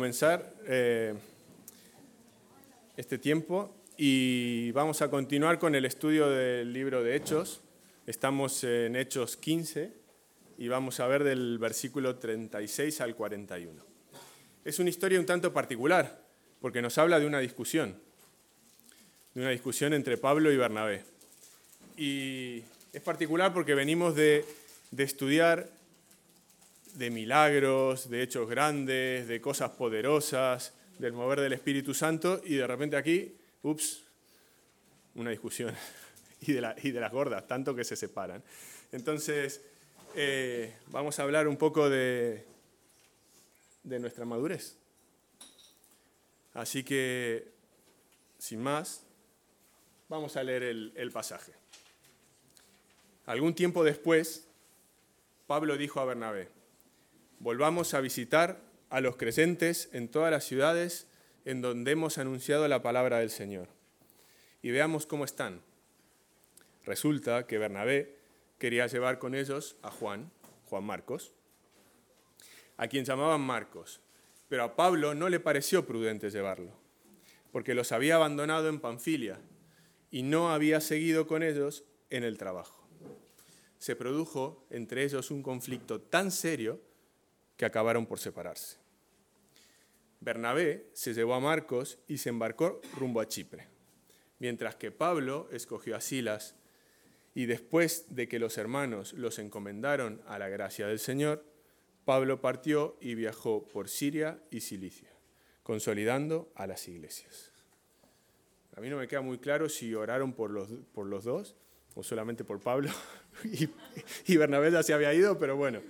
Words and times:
comenzar 0.00 0.54
eh, 0.66 1.12
este 2.96 3.18
tiempo 3.18 3.76
y 3.98 4.70
vamos 4.70 5.02
a 5.02 5.10
continuar 5.10 5.58
con 5.58 5.74
el 5.74 5.84
estudio 5.84 6.30
del 6.30 6.72
libro 6.72 7.04
de 7.04 7.14
Hechos. 7.14 7.60
Estamos 8.06 8.64
en 8.64 8.96
Hechos 8.96 9.36
15 9.36 9.92
y 10.56 10.68
vamos 10.68 11.00
a 11.00 11.06
ver 11.06 11.22
del 11.22 11.58
versículo 11.58 12.16
36 12.16 12.98
al 13.02 13.14
41. 13.14 13.84
Es 14.64 14.78
una 14.78 14.88
historia 14.88 15.20
un 15.20 15.26
tanto 15.26 15.52
particular 15.52 16.22
porque 16.62 16.80
nos 16.80 16.96
habla 16.96 17.20
de 17.20 17.26
una 17.26 17.40
discusión, 17.40 17.94
de 19.34 19.42
una 19.42 19.50
discusión 19.50 19.92
entre 19.92 20.16
Pablo 20.16 20.50
y 20.50 20.56
Bernabé. 20.56 21.04
Y 21.98 22.62
es 22.94 23.02
particular 23.02 23.52
porque 23.52 23.74
venimos 23.74 24.14
de, 24.16 24.46
de 24.92 25.04
estudiar 25.04 25.68
de 26.94 27.10
milagros, 27.10 28.10
de 28.10 28.22
hechos 28.22 28.48
grandes, 28.48 29.28
de 29.28 29.40
cosas 29.40 29.70
poderosas, 29.70 30.74
del 30.98 31.12
mover 31.12 31.40
del 31.40 31.52
Espíritu 31.52 31.94
Santo, 31.94 32.40
y 32.44 32.56
de 32.56 32.66
repente 32.66 32.96
aquí, 32.96 33.34
ups, 33.62 34.02
una 35.14 35.30
discusión, 35.30 35.74
y 36.40 36.52
de, 36.52 36.60
de 36.60 37.00
las 37.00 37.12
gordas, 37.12 37.46
tanto 37.46 37.74
que 37.74 37.84
se 37.84 37.96
separan. 37.96 38.42
Entonces, 38.92 39.62
eh, 40.14 40.76
vamos 40.88 41.18
a 41.18 41.22
hablar 41.22 41.48
un 41.48 41.56
poco 41.56 41.88
de, 41.88 42.44
de 43.84 43.98
nuestra 43.98 44.24
madurez. 44.24 44.76
Así 46.54 46.82
que, 46.82 47.48
sin 48.38 48.60
más, 48.62 49.02
vamos 50.08 50.36
a 50.36 50.42
leer 50.42 50.64
el, 50.64 50.92
el 50.96 51.12
pasaje. 51.12 51.52
Algún 53.26 53.54
tiempo 53.54 53.84
después, 53.84 54.48
Pablo 55.46 55.76
dijo 55.76 56.00
a 56.00 56.04
Bernabé, 56.04 56.48
volvamos 57.40 57.94
a 57.94 58.00
visitar 58.00 58.60
a 58.90 59.00
los 59.00 59.16
creyentes 59.16 59.88
en 59.92 60.08
todas 60.08 60.30
las 60.30 60.44
ciudades 60.44 61.08
en 61.44 61.62
donde 61.62 61.92
hemos 61.92 62.18
anunciado 62.18 62.68
la 62.68 62.82
palabra 62.82 63.18
del 63.18 63.30
Señor. 63.30 63.68
Y 64.62 64.70
veamos 64.70 65.06
cómo 65.06 65.24
están. 65.24 65.62
Resulta 66.84 67.46
que 67.46 67.58
Bernabé 67.58 68.16
quería 68.58 68.86
llevar 68.86 69.18
con 69.18 69.34
ellos 69.34 69.76
a 69.82 69.90
Juan, 69.90 70.30
Juan 70.66 70.84
Marcos, 70.84 71.32
a 72.76 72.88
quien 72.88 73.06
llamaban 73.06 73.40
Marcos, 73.40 74.00
pero 74.48 74.64
a 74.64 74.76
Pablo 74.76 75.14
no 75.14 75.30
le 75.30 75.40
pareció 75.40 75.86
prudente 75.86 76.30
llevarlo, 76.30 76.72
porque 77.52 77.74
los 77.74 77.90
había 77.92 78.16
abandonado 78.16 78.68
en 78.68 78.80
Panfilia 78.80 79.40
y 80.10 80.22
no 80.24 80.52
había 80.52 80.80
seguido 80.80 81.26
con 81.26 81.42
ellos 81.42 81.84
en 82.10 82.22
el 82.22 82.36
trabajo. 82.36 82.86
Se 83.78 83.96
produjo 83.96 84.66
entre 84.68 85.04
ellos 85.04 85.30
un 85.30 85.42
conflicto 85.42 86.02
tan 86.02 86.30
serio 86.30 86.80
que 87.60 87.66
acabaron 87.66 88.06
por 88.06 88.18
separarse. 88.18 88.78
Bernabé 90.20 90.86
se 90.94 91.12
llevó 91.12 91.34
a 91.34 91.40
Marcos 91.40 91.98
y 92.08 92.16
se 92.16 92.30
embarcó 92.30 92.80
rumbo 92.96 93.20
a 93.20 93.28
Chipre, 93.28 93.68
mientras 94.38 94.76
que 94.76 94.90
Pablo 94.90 95.46
escogió 95.52 95.94
a 95.94 96.00
Silas 96.00 96.54
y 97.34 97.44
después 97.44 98.16
de 98.16 98.28
que 98.28 98.38
los 98.38 98.56
hermanos 98.56 99.12
los 99.12 99.38
encomendaron 99.38 100.22
a 100.26 100.38
la 100.38 100.48
gracia 100.48 100.86
del 100.86 100.98
Señor, 100.98 101.44
Pablo 102.06 102.40
partió 102.40 102.96
y 102.98 103.14
viajó 103.14 103.68
por 103.68 103.90
Siria 103.90 104.42
y 104.50 104.62
Cilicia, 104.62 105.10
consolidando 105.62 106.50
a 106.54 106.66
las 106.66 106.88
iglesias. 106.88 107.52
A 108.74 108.80
mí 108.80 108.88
no 108.88 108.96
me 108.96 109.06
queda 109.06 109.20
muy 109.20 109.36
claro 109.36 109.68
si 109.68 109.94
oraron 109.94 110.32
por 110.32 110.50
los, 110.50 110.70
por 110.94 111.04
los 111.04 111.24
dos 111.24 111.56
o 111.94 112.02
solamente 112.02 112.42
por 112.42 112.58
Pablo 112.58 112.88
y, 113.44 113.68
y 114.32 114.36
Bernabé 114.38 114.70
ya 114.70 114.82
se 114.82 114.94
había 114.94 115.12
ido, 115.12 115.38
pero 115.38 115.56
bueno, 115.56 115.82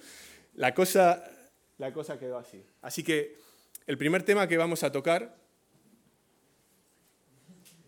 la 0.57 0.75
cosa 0.75 1.37
la 1.81 1.95
cosa 1.95 2.19
quedó 2.19 2.37
así. 2.37 2.63
Así 2.83 3.03
que 3.03 3.39
el 3.87 3.97
primer 3.97 4.23
tema 4.23 4.47
que 4.47 4.59
vamos 4.59 4.83
a 4.85 4.93
tocar 4.93 5.35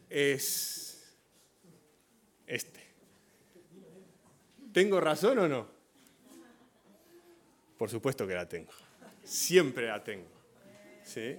es 0.08 1.14
este. 2.46 2.80
¿Tengo 4.72 4.98
razón 4.98 5.38
o 5.40 5.46
no? 5.46 5.68
Por 7.76 7.90
supuesto 7.90 8.26
que 8.26 8.34
la 8.34 8.48
tengo. 8.48 8.72
Siempre 9.24 9.88
la 9.88 10.02
tengo. 10.02 10.28
¿Sí? 11.04 11.36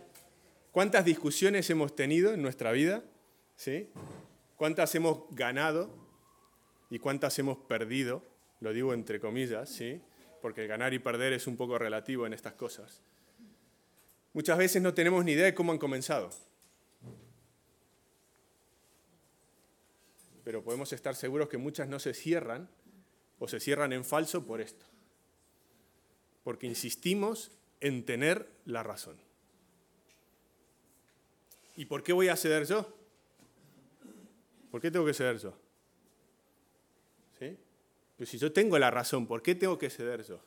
¿Cuántas 0.72 1.06
discusiones 1.06 1.68
hemos 1.72 1.96
tenido 1.96 2.34
en 2.34 2.44
nuestra 2.44 2.72
vida? 2.72 3.04
¿Sí? 3.56 3.90
¿Cuántas 4.58 4.94
hemos 4.94 5.24
ganado 5.32 5.90
y 6.92 7.00
cuántas 7.00 7.40
hemos 7.40 7.58
perdido? 7.58 8.24
Lo 8.60 8.74
digo 8.74 8.94
entre 8.94 9.20
comillas, 9.20 9.70
¿sí? 9.70 10.04
Porque 10.44 10.68
ganar 10.68 10.94
y 10.94 11.00
perder 11.00 11.32
es 11.32 11.48
un 11.48 11.56
poco 11.56 11.80
relativo 11.80 12.28
en 12.28 12.34
estas 12.34 12.52
cosas. 12.52 13.00
Muchas 14.34 14.58
veces 14.58 14.82
no 14.82 14.94
tenemos 14.94 15.24
ni 15.24 15.32
idea 15.32 15.46
de 15.46 15.54
cómo 15.54 15.72
han 15.72 15.78
comenzado. 15.78 16.32
Pero 20.44 20.62
podemos 20.62 20.92
estar 20.92 21.16
seguros 21.16 21.48
que 21.48 21.58
muchas 21.58 21.88
no 21.88 21.98
se 21.98 22.14
cierran 22.14 22.68
o 23.40 23.48
se 23.48 23.62
cierran 23.62 23.94
en 23.94 24.04
falso 24.04 24.46
por 24.46 24.60
esto. 24.60 24.86
Porque 26.44 26.68
insistimos 26.68 27.54
en 27.80 28.06
tener 28.06 28.46
la 28.66 28.84
razón. 28.84 29.16
¿Y 31.78 31.86
por 31.86 32.04
qué 32.04 32.12
voy 32.12 32.28
a 32.28 32.36
ceder 32.36 32.66
yo? 32.66 32.94
¿Por 34.72 34.82
qué 34.82 34.92
tengo 34.92 35.06
que 35.06 35.14
ceder 35.14 35.38
yo? 35.38 35.58
Pero 38.18 38.30
si 38.30 38.38
yo 38.38 38.52
tengo 38.52 38.78
la 38.78 38.92
razón, 38.92 39.28
¿por 39.28 39.42
qué 39.42 39.56
tengo 39.56 39.78
que 39.78 39.90
ceder 39.90 40.24
yo? 40.24 40.40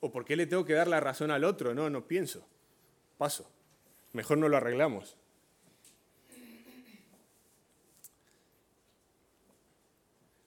¿O 0.00 0.12
por 0.12 0.24
qué 0.24 0.36
le 0.36 0.46
tengo 0.46 0.64
que 0.64 0.74
dar 0.74 0.86
la 0.86 1.00
razón 1.00 1.30
al 1.30 1.44
otro? 1.44 1.74
No, 1.74 1.90
no 1.90 2.06
pienso. 2.06 2.46
Paso. 3.18 3.50
Mejor 4.12 4.38
no 4.38 4.48
lo 4.48 4.56
arreglamos. 4.56 5.16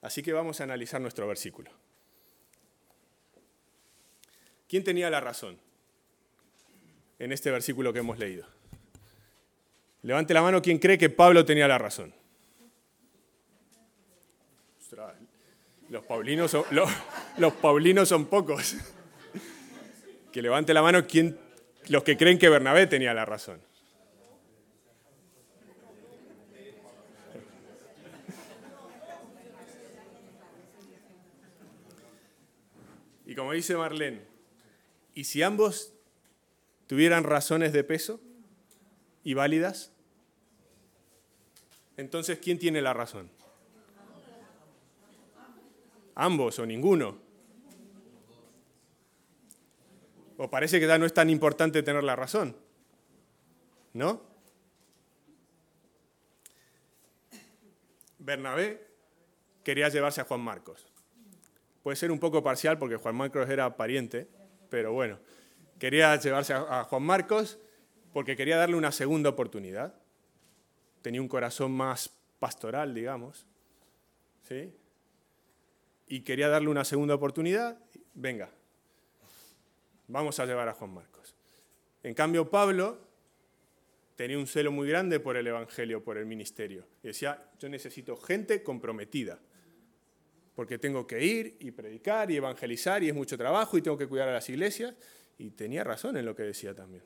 Así 0.01 0.23
que 0.23 0.31
vamos 0.31 0.61
a 0.61 0.63
analizar 0.63 1.01
nuestro 1.01 1.27
versículo. 1.27 1.71
¿Quién 4.69 4.83
tenía 4.83 5.09
la 5.09 5.19
razón 5.19 5.57
en 7.19 7.31
este 7.31 7.51
versículo 7.51 7.91
que 7.91 7.99
hemos 7.99 8.19
leído? 8.19 8.45
Levante 10.03 10.33
la 10.33 10.41
mano 10.41 10.61
quien 10.61 10.77
cree 10.77 10.97
que 10.97 11.09
Pablo 11.09 11.43
tenía 11.45 11.67
la 11.67 11.77
razón. 11.77 12.13
Los 15.89 16.03
paulinos 16.05 16.51
son, 18.09 18.25
pocos. 18.25 18.75
Que 20.31 20.41
levante 20.41 20.73
la 20.73 20.81
mano 20.81 21.07
quien, 21.07 21.39
los 21.87 22.03
que 22.03 22.17
creen 22.17 22.37
que 22.37 22.49
Bernabé 22.49 22.87
tenía 22.87 23.13
la 23.13 23.25
razón. 23.25 23.61
Y 33.25 33.35
como 33.35 33.51
dice 33.51 33.75
Marlene, 33.75 34.21
¿y 35.13 35.25
si 35.25 35.41
ambos 35.41 35.93
tuvieran 36.87 37.23
razones 37.23 37.73
de 37.73 37.83
peso 37.83 38.21
y 39.23 39.33
válidas? 39.33 39.91
Entonces, 41.97 42.39
¿quién 42.39 42.57
tiene 42.57 42.81
la 42.81 42.93
razón? 42.93 43.29
Ambos 46.17 46.57
o 46.59 46.65
ninguno. 46.65 47.17
O 50.37 50.49
parece 50.49 50.79
que 50.79 50.87
ya 50.87 50.97
no 50.97 51.05
es 51.05 51.13
tan 51.13 51.29
importante 51.29 51.81
tener 51.83 52.03
la 52.03 52.15
razón. 52.15 52.55
¿No? 53.93 54.21
Bernabé 58.19 58.85
quería 59.63 59.89
llevarse 59.89 60.21
a 60.21 60.25
Juan 60.25 60.41
Marcos. 60.41 60.91
Puede 61.83 61.95
ser 61.95 62.11
un 62.11 62.19
poco 62.19 62.43
parcial 62.43 62.77
porque 62.77 62.97
Juan 62.97 63.15
Marcos 63.15 63.49
era 63.49 63.77
pariente, 63.77 64.27
pero 64.69 64.91
bueno, 64.91 65.19
quería 65.79 66.15
llevarse 66.17 66.53
a 66.53 66.83
Juan 66.83 67.03
Marcos 67.03 67.59
porque 68.11 68.35
quería 68.35 68.57
darle 68.57 68.75
una 68.75 68.91
segunda 68.91 69.29
oportunidad. 69.29 69.95
Tenía 71.01 71.21
un 71.21 71.27
corazón 71.27 71.71
más 71.71 72.09
pastoral, 72.39 72.93
digamos. 72.93 73.47
¿Sí? 74.43 74.73
Y 76.07 76.21
quería 76.21 76.47
darle 76.47 76.69
una 76.69 76.85
segunda 76.85 77.15
oportunidad, 77.15 77.77
venga, 78.13 78.49
vamos 80.07 80.39
a 80.39 80.45
llevar 80.45 80.69
a 80.69 80.73
Juan 80.73 80.93
Marcos. 80.93 81.35
En 82.03 82.13
cambio, 82.13 82.49
Pablo 82.49 82.99
tenía 84.15 84.37
un 84.37 84.47
celo 84.47 84.71
muy 84.71 84.87
grande 84.87 85.19
por 85.19 85.37
el 85.37 85.45
Evangelio, 85.47 86.03
por 86.03 86.17
el 86.17 86.25
ministerio. 86.25 86.85
Y 87.03 87.07
decía, 87.07 87.51
yo 87.59 87.69
necesito 87.69 88.15
gente 88.17 88.63
comprometida, 88.63 89.39
porque 90.55 90.79
tengo 90.79 91.05
que 91.05 91.23
ir 91.23 91.57
y 91.59 91.71
predicar 91.71 92.31
y 92.31 92.37
evangelizar 92.37 93.03
y 93.03 93.09
es 93.09 93.15
mucho 93.15 93.37
trabajo 93.37 93.77
y 93.77 93.81
tengo 93.81 93.97
que 93.97 94.07
cuidar 94.07 94.29
a 94.29 94.33
las 94.33 94.49
iglesias. 94.49 94.95
Y 95.37 95.51
tenía 95.51 95.83
razón 95.83 96.17
en 96.17 96.25
lo 96.25 96.35
que 96.35 96.43
decía 96.43 96.73
también. 96.73 97.03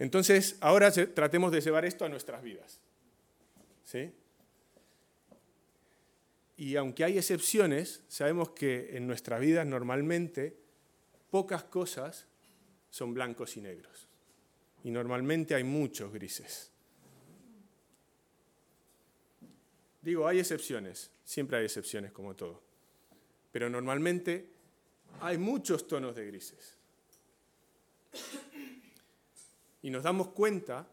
Entonces, 0.00 0.56
ahora 0.60 0.90
tratemos 0.90 1.52
de 1.52 1.60
llevar 1.60 1.84
esto 1.84 2.04
a 2.04 2.08
nuestras 2.08 2.42
vidas. 2.42 2.80
¿Sí? 3.84 4.10
Y 6.60 6.76
aunque 6.76 7.04
hay 7.04 7.16
excepciones, 7.16 8.02
sabemos 8.06 8.50
que 8.50 8.94
en 8.94 9.06
nuestras 9.06 9.40
vidas 9.40 9.66
normalmente 9.66 10.58
pocas 11.30 11.64
cosas 11.64 12.26
son 12.90 13.14
blancos 13.14 13.56
y 13.56 13.62
negros. 13.62 14.06
Y 14.84 14.90
normalmente 14.90 15.54
hay 15.54 15.64
muchos 15.64 16.12
grises. 16.12 16.70
Digo, 20.02 20.28
hay 20.28 20.38
excepciones, 20.38 21.10
siempre 21.24 21.56
hay 21.56 21.64
excepciones 21.64 22.12
como 22.12 22.36
todo. 22.36 22.62
Pero 23.50 23.70
normalmente 23.70 24.50
hay 25.22 25.38
muchos 25.38 25.86
tonos 25.86 26.14
de 26.14 26.26
grises. 26.26 26.76
Y 29.80 29.88
nos 29.88 30.02
damos 30.02 30.28
cuenta 30.28 30.86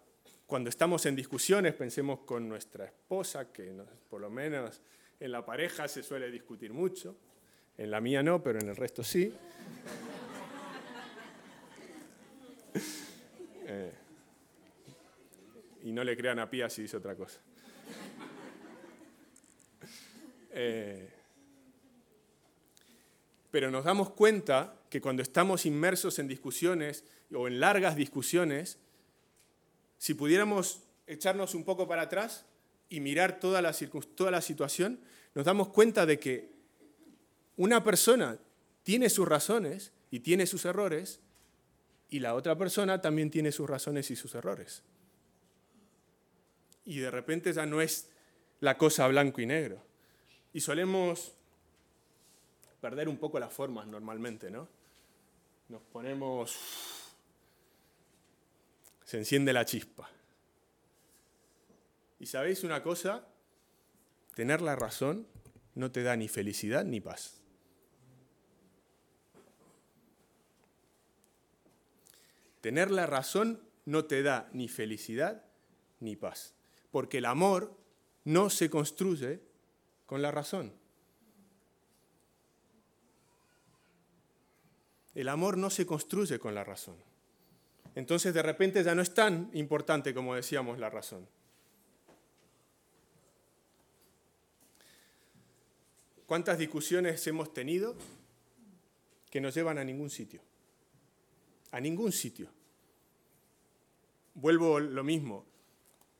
cuando 0.45 0.69
estamos 0.69 1.05
en 1.07 1.17
discusiones, 1.17 1.73
pensemos 1.73 2.19
con 2.19 2.47
nuestra 2.47 2.85
esposa, 2.85 3.51
que 3.51 3.69
por 4.09 4.21
lo 4.21 4.29
menos 4.29 4.81
en 5.19 5.31
la 5.31 5.45
pareja 5.45 5.87
se 5.87 6.03
suele 6.03 6.29
discutir 6.31 6.73
mucho, 6.73 7.15
en 7.77 7.91
la 7.91 8.01
mía 8.01 8.23
no, 8.23 8.41
pero 8.41 8.59
en 8.59 8.69
el 8.69 8.75
resto 8.75 9.03
sí. 9.03 9.33
Eh, 13.69 13.91
y 15.83 15.91
no 15.91 16.01
le 16.01 16.15
crean 16.15 16.39
a 16.39 16.49
Pía 16.49 16.69
si 16.69 16.83
dice 16.83 16.95
otra 16.95 17.15
cosa. 17.15 17.39
Eh, 20.59 21.13
pero 23.51 23.69
nos 23.69 23.83
damos 23.83 24.11
cuenta 24.11 24.79
que 24.89 25.01
cuando 25.01 25.21
estamos 25.21 25.65
inmersos 25.65 26.17
en 26.19 26.27
discusiones 26.27 27.03
o 27.33 27.47
en 27.47 27.59
largas 27.59 27.95
discusiones, 27.95 28.79
si 29.97 30.13
pudiéramos 30.13 30.83
echarnos 31.05 31.53
un 31.55 31.63
poco 31.63 31.87
para 31.87 32.03
atrás 32.03 32.45
y 32.89 32.99
mirar 32.99 33.39
toda 33.39 33.61
la, 33.61 33.75
toda 34.15 34.31
la 34.31 34.41
situación, 34.41 34.99
nos 35.35 35.45
damos 35.45 35.69
cuenta 35.69 36.05
de 36.05 36.19
que 36.19 36.51
una 37.55 37.83
persona 37.83 38.37
tiene 38.83 39.09
sus 39.09 39.27
razones 39.27 39.91
y 40.11 40.21
tiene 40.21 40.45
sus 40.45 40.65
errores, 40.65 41.19
y 42.09 42.19
la 42.19 42.35
otra 42.35 42.57
persona 42.57 43.01
también 43.01 43.29
tiene 43.29 43.51
sus 43.51 43.69
razones 43.69 44.09
y 44.11 44.15
sus 44.15 44.33
errores. 44.35 44.83
Y 46.85 46.99
de 46.99 47.11
repente 47.11 47.51
ya 47.51 47.65
no 47.65 47.81
es 47.81 48.09
la 48.61 48.77
cosa 48.77 49.07
blanco 49.07 49.41
y 49.41 49.45
negro. 49.45 49.83
Y 50.53 50.61
solemos 50.61 51.33
perder 52.79 53.09
un 53.09 53.17
poco 53.17 53.39
las 53.39 53.51
formas 53.51 53.87
normalmente, 53.87 54.49
¿no? 54.49 54.67
Nos 55.69 55.81
ponemos... 55.81 56.57
Se 59.03 59.17
enciende 59.17 59.51
la 59.51 59.65
chispa. 59.65 60.09
Y 62.19 62.25
sabéis 62.25 62.63
una 62.63 62.81
cosa, 62.81 63.27
tener 64.35 64.61
la 64.61 64.75
razón 64.75 65.27
no 65.75 65.91
te 65.91 66.03
da 66.03 66.15
ni 66.15 66.27
felicidad 66.27 66.83
ni 66.85 66.99
paz. 66.99 67.41
Tener 72.61 72.91
la 72.91 73.05
razón 73.05 73.61
no 73.85 74.05
te 74.05 74.23
da 74.23 74.49
ni 74.51 74.67
felicidad 74.67 75.45
ni 75.99 76.15
paz, 76.15 76.53
porque 76.91 77.19
el 77.19 77.25
amor 77.25 77.77
no 78.25 78.49
se 78.49 78.69
construye 78.69 79.41
con 80.05 80.21
la 80.21 80.31
razón. 80.31 80.73
El 85.13 85.29
amor 85.29 85.57
no 85.57 85.69
se 85.69 85.85
construye 85.85 86.39
con 86.39 86.53
la 86.53 86.63
razón. 86.63 86.95
Entonces 87.95 88.33
de 88.33 88.43
repente 88.43 88.83
ya 88.83 88.93
no 88.93 89.01
es 89.01 89.13
tan 89.13 89.49
importante 89.53 90.13
como 90.13 90.35
decíamos 90.35 90.77
la 90.77 90.89
razón. 90.89 91.27
¿Cuántas 96.27 96.57
discusiones 96.57 97.25
hemos 97.27 97.53
tenido 97.53 97.95
que 99.31 99.39
no 99.39 99.49
llevan 99.49 99.77
a 99.77 99.83
ningún 99.85 100.09
sitio? 100.09 100.41
A 101.71 101.79
ningún 101.79 102.11
sitio. 102.11 102.49
Vuelvo 104.33 104.77
lo 104.81 105.05
mismo, 105.05 105.45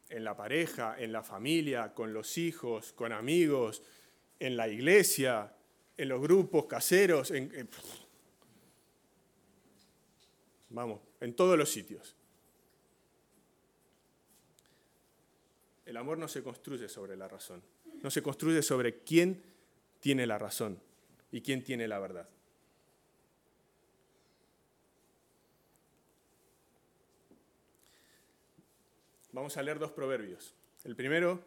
en 0.08 0.24
la 0.24 0.34
pareja, 0.34 0.96
en 0.98 1.12
la 1.12 1.24
familia, 1.24 1.94
con 1.94 2.14
los 2.14 2.38
hijos, 2.38 2.94
con 2.94 3.12
amigos, 3.12 3.84
en 4.40 4.56
la 4.56 4.70
iglesia, 4.70 5.54
en 5.98 6.08
los 6.08 6.22
grupos 6.22 6.68
caseros, 6.68 7.32
en, 7.32 7.70
vamos, 10.70 11.02
en 11.20 11.36
todos 11.36 11.58
los 11.58 11.70
sitios. 11.70 12.16
El 15.86 15.98
amor 15.98 16.18
no 16.18 16.30
se 16.30 16.42
construye 16.42 16.88
sobre 16.88 17.18
la 17.18 17.28
razón, 17.28 17.62
no 18.02 18.10
se 18.10 18.24
construye 18.24 18.62
sobre 18.62 19.00
quién 19.00 19.57
tiene 20.00 20.26
la 20.26 20.38
razón 20.38 20.80
y 21.32 21.42
quién 21.42 21.64
tiene 21.64 21.88
la 21.88 22.00
verdad. 22.00 22.28
Vamos 29.32 29.56
a 29.58 29.62
leer 29.62 29.78
dos 29.78 29.92
proverbios. 29.92 30.54
El 30.84 30.96
primero, 30.96 31.44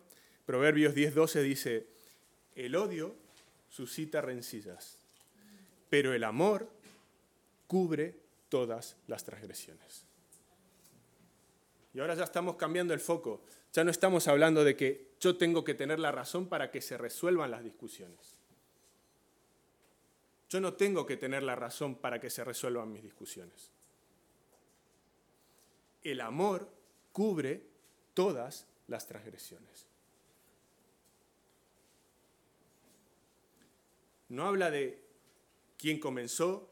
Proverbios 0.50 0.94
10:12 0.94 1.42
dice, 1.42 1.86
el 2.56 2.74
odio 2.74 3.14
suscita 3.68 4.20
rencillas, 4.20 4.98
pero 5.88 6.12
el 6.12 6.24
amor 6.24 6.68
cubre 7.68 8.16
todas 8.48 8.96
las 9.06 9.24
transgresiones. 9.24 10.04
Y 11.94 12.00
ahora 12.00 12.14
ya 12.14 12.24
estamos 12.24 12.56
cambiando 12.56 12.94
el 12.94 13.00
foco. 13.00 13.44
Ya 13.72 13.84
no 13.84 13.92
estamos 13.92 14.26
hablando 14.26 14.64
de 14.64 14.76
que 14.76 15.12
yo 15.20 15.36
tengo 15.36 15.62
que 15.62 15.74
tener 15.74 16.00
la 16.00 16.10
razón 16.10 16.48
para 16.48 16.72
que 16.72 16.80
se 16.80 16.98
resuelvan 16.98 17.52
las 17.52 17.62
discusiones. 17.62 18.39
Yo 20.50 20.60
no 20.60 20.74
tengo 20.74 21.06
que 21.06 21.16
tener 21.16 21.44
la 21.44 21.54
razón 21.54 21.94
para 21.94 22.20
que 22.20 22.28
se 22.28 22.42
resuelvan 22.42 22.92
mis 22.92 23.04
discusiones. 23.04 23.70
El 26.02 26.20
amor 26.20 26.68
cubre 27.12 27.62
todas 28.14 28.66
las 28.88 29.06
transgresiones. 29.06 29.86
No 34.28 34.46
habla 34.46 34.72
de 34.72 35.00
quién 35.76 36.00
comenzó, 36.00 36.68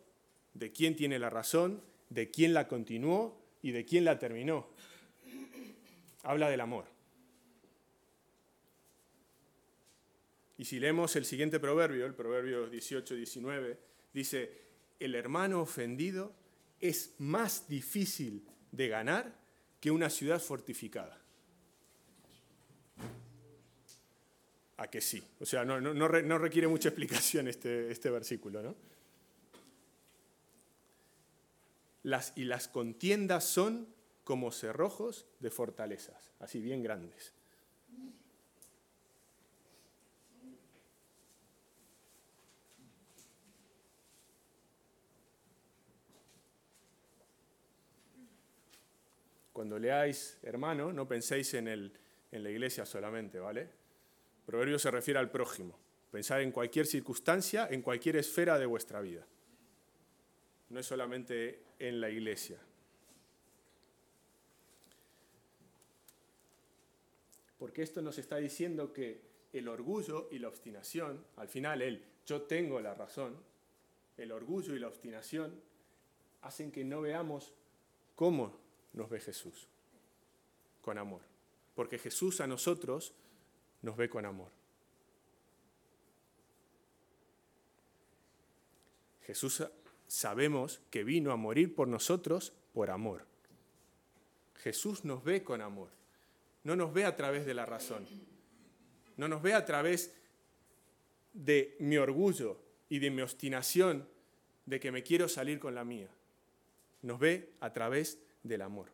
de 0.55 0.73
quién 0.73 0.97
tiene 0.97 1.21
la 1.21 1.31
razón, 1.31 1.81
de 2.11 2.33
quién 2.33 2.55
la 2.55 2.67
continuó 2.67 3.41
y 3.63 3.71
de 3.71 3.85
quién 3.85 4.05
la 4.05 4.19
terminó. 4.19 4.67
Habla 6.25 6.51
del 6.51 6.61
amor. 6.61 6.98
Y 10.59 10.65
si 10.65 10.81
leemos 10.81 11.15
el 11.15 11.25
siguiente 11.25 11.61
proverbio, 11.61 12.05
el 12.05 12.15
proverbio 12.15 12.71
18-19, 12.71 13.79
dice, 14.13 14.51
el 14.99 15.15
hermano 15.15 15.61
ofendido 15.61 16.35
es 16.81 17.15
más 17.19 17.69
difícil 17.69 18.45
de 18.73 18.89
ganar 18.89 19.39
que 19.81 19.93
una 19.93 20.11
ciudad 20.11 20.41
fortificada. 20.41 21.23
A 24.79 24.89
que 24.89 25.01
sí. 25.01 25.23
O 25.39 25.47
sea, 25.47 25.65
no, 25.65 26.09
requiere 26.09 26.67
mucha 26.67 26.89
explicación 26.89 27.47
este, 27.47 27.91
este 27.93 28.11
versículo, 28.11 28.61
¿no? 28.61 28.75
Y 32.35 32.45
las 32.45 32.67
contiendas 32.67 33.45
son 33.45 33.89
como 34.25 34.51
cerrojos 34.51 35.27
de 35.39 35.51
fortalezas, 35.51 36.33
así 36.41 36.61
bien 36.61 36.83
grandes. 36.83 37.33
Cuando 49.59 49.77
leáis 49.77 50.39
hermano, 50.45 50.93
no 50.93 51.09
penséis 51.09 51.53
en, 51.55 51.67
el, 51.67 51.93
en 52.31 52.45
la 52.45 52.49
iglesia 52.49 52.87
solamente, 52.87 53.41
¿vale? 53.41 53.69
Proverbio 54.47 54.79
se 54.79 54.89
refiere 54.89 55.19
al 55.19 55.33
prójimo. 55.33 55.77
Pensad 56.13 56.43
en 56.43 56.53
cualquier 56.53 56.87
circunstancia, 56.87 57.67
en 57.69 57.83
cualquier 57.83 58.15
esfera 58.15 58.57
de 58.57 58.67
vuestra 58.67 59.01
vida. 59.01 59.27
No 60.69 60.79
es 60.79 60.87
solamente 60.87 61.65
en 61.81 62.01
la 62.01 62.09
iglesia. 62.09 62.57
Porque 67.59 67.83
esto 67.83 68.01
nos 68.01 68.17
está 68.17 68.37
diciendo 68.37 68.93
que 68.93 69.23
el 69.53 69.67
orgullo 69.67 70.29
y 70.31 70.39
la 70.39 70.47
obstinación, 70.47 71.25
al 71.35 71.49
final 71.49 71.83
el 71.83 72.05
yo 72.25 72.43
tengo 72.43 72.81
la 72.81 72.95
razón, 72.95 73.37
el 74.19 74.31
orgullo 74.31 74.77
y 74.77 74.79
la 74.79 74.87
obstinación 74.87 75.61
hacen 76.43 76.71
que 76.71 76.85
no 76.85 77.01
veamos 77.01 77.53
cómo 78.15 78.68
nos 78.93 79.09
ve 79.11 79.21
Jesús, 79.21 79.67
con 80.83 80.99
amor. 80.99 81.21
Porque 81.75 81.99
Jesús 81.99 82.41
a 82.41 82.47
nosotros 82.47 83.15
nos 83.83 83.97
ve 83.97 84.09
con 84.09 84.25
amor. 84.25 84.51
Jesús 89.23 89.63
sabemos 90.07 90.81
que 90.91 91.05
vino 91.05 91.33
a 91.33 91.37
morir 91.37 91.75
por 91.75 91.87
nosotros 91.87 92.53
por 92.73 92.91
amor. 92.91 93.27
Jesús 94.57 95.05
nos 95.05 95.23
ve 95.23 95.45
con 95.45 95.61
amor. 95.61 95.91
No 96.65 96.77
nos 96.77 96.93
ve 96.93 97.05
a 97.05 97.15
través 97.15 97.47
de 97.47 97.55
la 97.55 97.67
razón. 97.67 98.07
No 99.17 99.29
nos 99.29 99.43
ve 99.43 99.55
a 99.55 99.65
través 99.65 100.15
de 101.33 101.77
mi 101.79 101.97
orgullo 101.97 102.59
y 102.89 102.99
de 102.99 103.11
mi 103.11 103.23
obstinación 103.23 104.09
de 104.67 104.81
que 104.81 104.93
me 104.93 105.03
quiero 105.03 105.29
salir 105.29 105.59
con 105.59 105.75
la 105.75 105.85
mía. 105.85 106.09
Nos 107.03 107.19
ve 107.21 107.53
a 107.61 107.73
través 107.73 108.19
del 108.43 108.63
amor. 108.63 108.91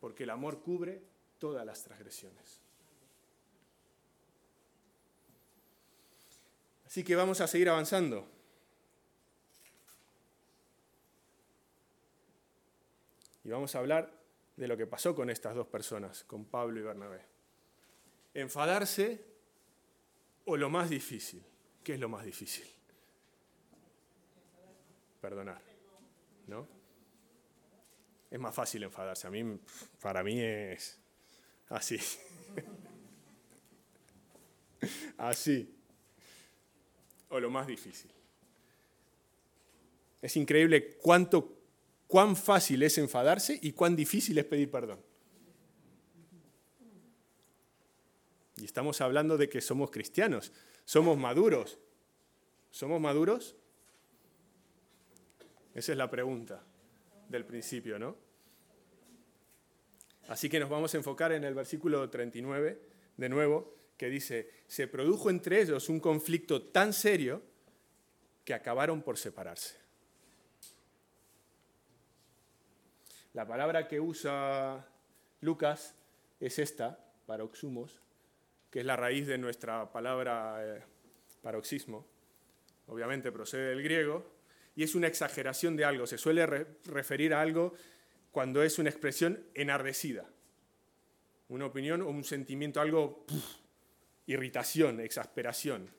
Porque 0.00 0.24
el 0.24 0.30
amor 0.30 0.60
cubre 0.62 1.02
todas 1.38 1.64
las 1.66 1.82
transgresiones. 1.82 2.60
Así 6.86 7.04
que 7.04 7.14
vamos 7.14 7.40
a 7.40 7.46
seguir 7.46 7.68
avanzando. 7.68 8.26
Y 13.44 13.48
vamos 13.48 13.74
a 13.74 13.78
hablar 13.78 14.12
de 14.56 14.68
lo 14.68 14.76
que 14.76 14.86
pasó 14.86 15.14
con 15.14 15.30
estas 15.30 15.54
dos 15.54 15.66
personas, 15.66 16.24
con 16.24 16.44
Pablo 16.44 16.80
y 16.80 16.82
Bernabé. 16.82 17.24
Enfadarse 18.34 19.24
o 20.44 20.56
lo 20.56 20.68
más 20.68 20.90
difícil. 20.90 21.42
¿Qué 21.84 21.94
es 21.94 22.00
lo 22.00 22.08
más 22.08 22.24
difícil? 22.24 22.66
Perdonar. 25.20 25.62
¿No? 26.48 26.79
Es 28.30 28.38
más 28.38 28.54
fácil 28.54 28.84
enfadarse. 28.84 29.26
A 29.26 29.30
mí, 29.30 29.58
para 30.00 30.22
mí 30.22 30.40
es 30.40 30.98
así. 31.68 31.98
Así. 35.18 35.76
O 37.28 37.38
lo 37.38 37.50
más 37.50 37.66
difícil. 37.66 38.10
Es 40.22 40.36
increíble 40.36 40.96
cuánto 40.96 41.58
cuán 42.06 42.34
fácil 42.34 42.82
es 42.82 42.96
enfadarse 42.98 43.58
y 43.60 43.72
cuán 43.72 43.94
difícil 43.94 44.38
es 44.38 44.46
pedir 44.46 44.70
perdón. 44.70 45.00
Y 48.56 48.64
estamos 48.64 49.00
hablando 49.00 49.36
de 49.36 49.48
que 49.48 49.60
somos 49.60 49.90
cristianos, 49.90 50.52
somos 50.84 51.18
maduros. 51.18 51.78
¿Somos 52.70 53.00
maduros? 53.00 53.56
Esa 55.74 55.92
es 55.92 55.98
la 55.98 56.10
pregunta 56.10 56.62
del 57.30 57.44
principio, 57.46 57.98
¿no? 57.98 58.16
Así 60.28 60.48
que 60.48 60.60
nos 60.60 60.68
vamos 60.68 60.92
a 60.94 60.96
enfocar 60.96 61.32
en 61.32 61.44
el 61.44 61.54
versículo 61.54 62.08
39, 62.10 62.80
de 63.16 63.28
nuevo, 63.28 63.74
que 63.96 64.08
dice, 64.08 64.50
se 64.66 64.86
produjo 64.88 65.30
entre 65.30 65.60
ellos 65.62 65.88
un 65.88 66.00
conflicto 66.00 66.62
tan 66.62 66.92
serio 66.92 67.42
que 68.44 68.54
acabaron 68.54 69.02
por 69.02 69.18
separarse. 69.18 69.76
La 73.32 73.46
palabra 73.46 73.86
que 73.86 74.00
usa 74.00 74.86
Lucas 75.40 75.94
es 76.40 76.58
esta, 76.58 76.98
paroxumos, 77.26 78.00
que 78.70 78.80
es 78.80 78.86
la 78.86 78.96
raíz 78.96 79.26
de 79.26 79.38
nuestra 79.38 79.92
palabra 79.92 80.58
eh, 80.62 80.82
paroxismo. 81.42 82.06
Obviamente 82.86 83.30
procede 83.30 83.70
del 83.70 83.82
griego 83.82 84.39
y 84.80 84.82
es 84.82 84.94
una 84.94 85.08
exageración 85.08 85.76
de 85.76 85.84
algo. 85.84 86.06
Se 86.06 86.16
suele 86.16 86.46
referir 86.86 87.34
a 87.34 87.42
algo 87.42 87.74
cuando 88.30 88.62
es 88.62 88.78
una 88.78 88.88
expresión 88.88 89.44
enardecida. 89.52 90.24
Una 91.50 91.66
opinión 91.66 92.00
o 92.00 92.08
un 92.08 92.24
sentimiento, 92.24 92.80
algo, 92.80 93.26
irritación, 94.26 95.00
exasperación. 95.00 95.90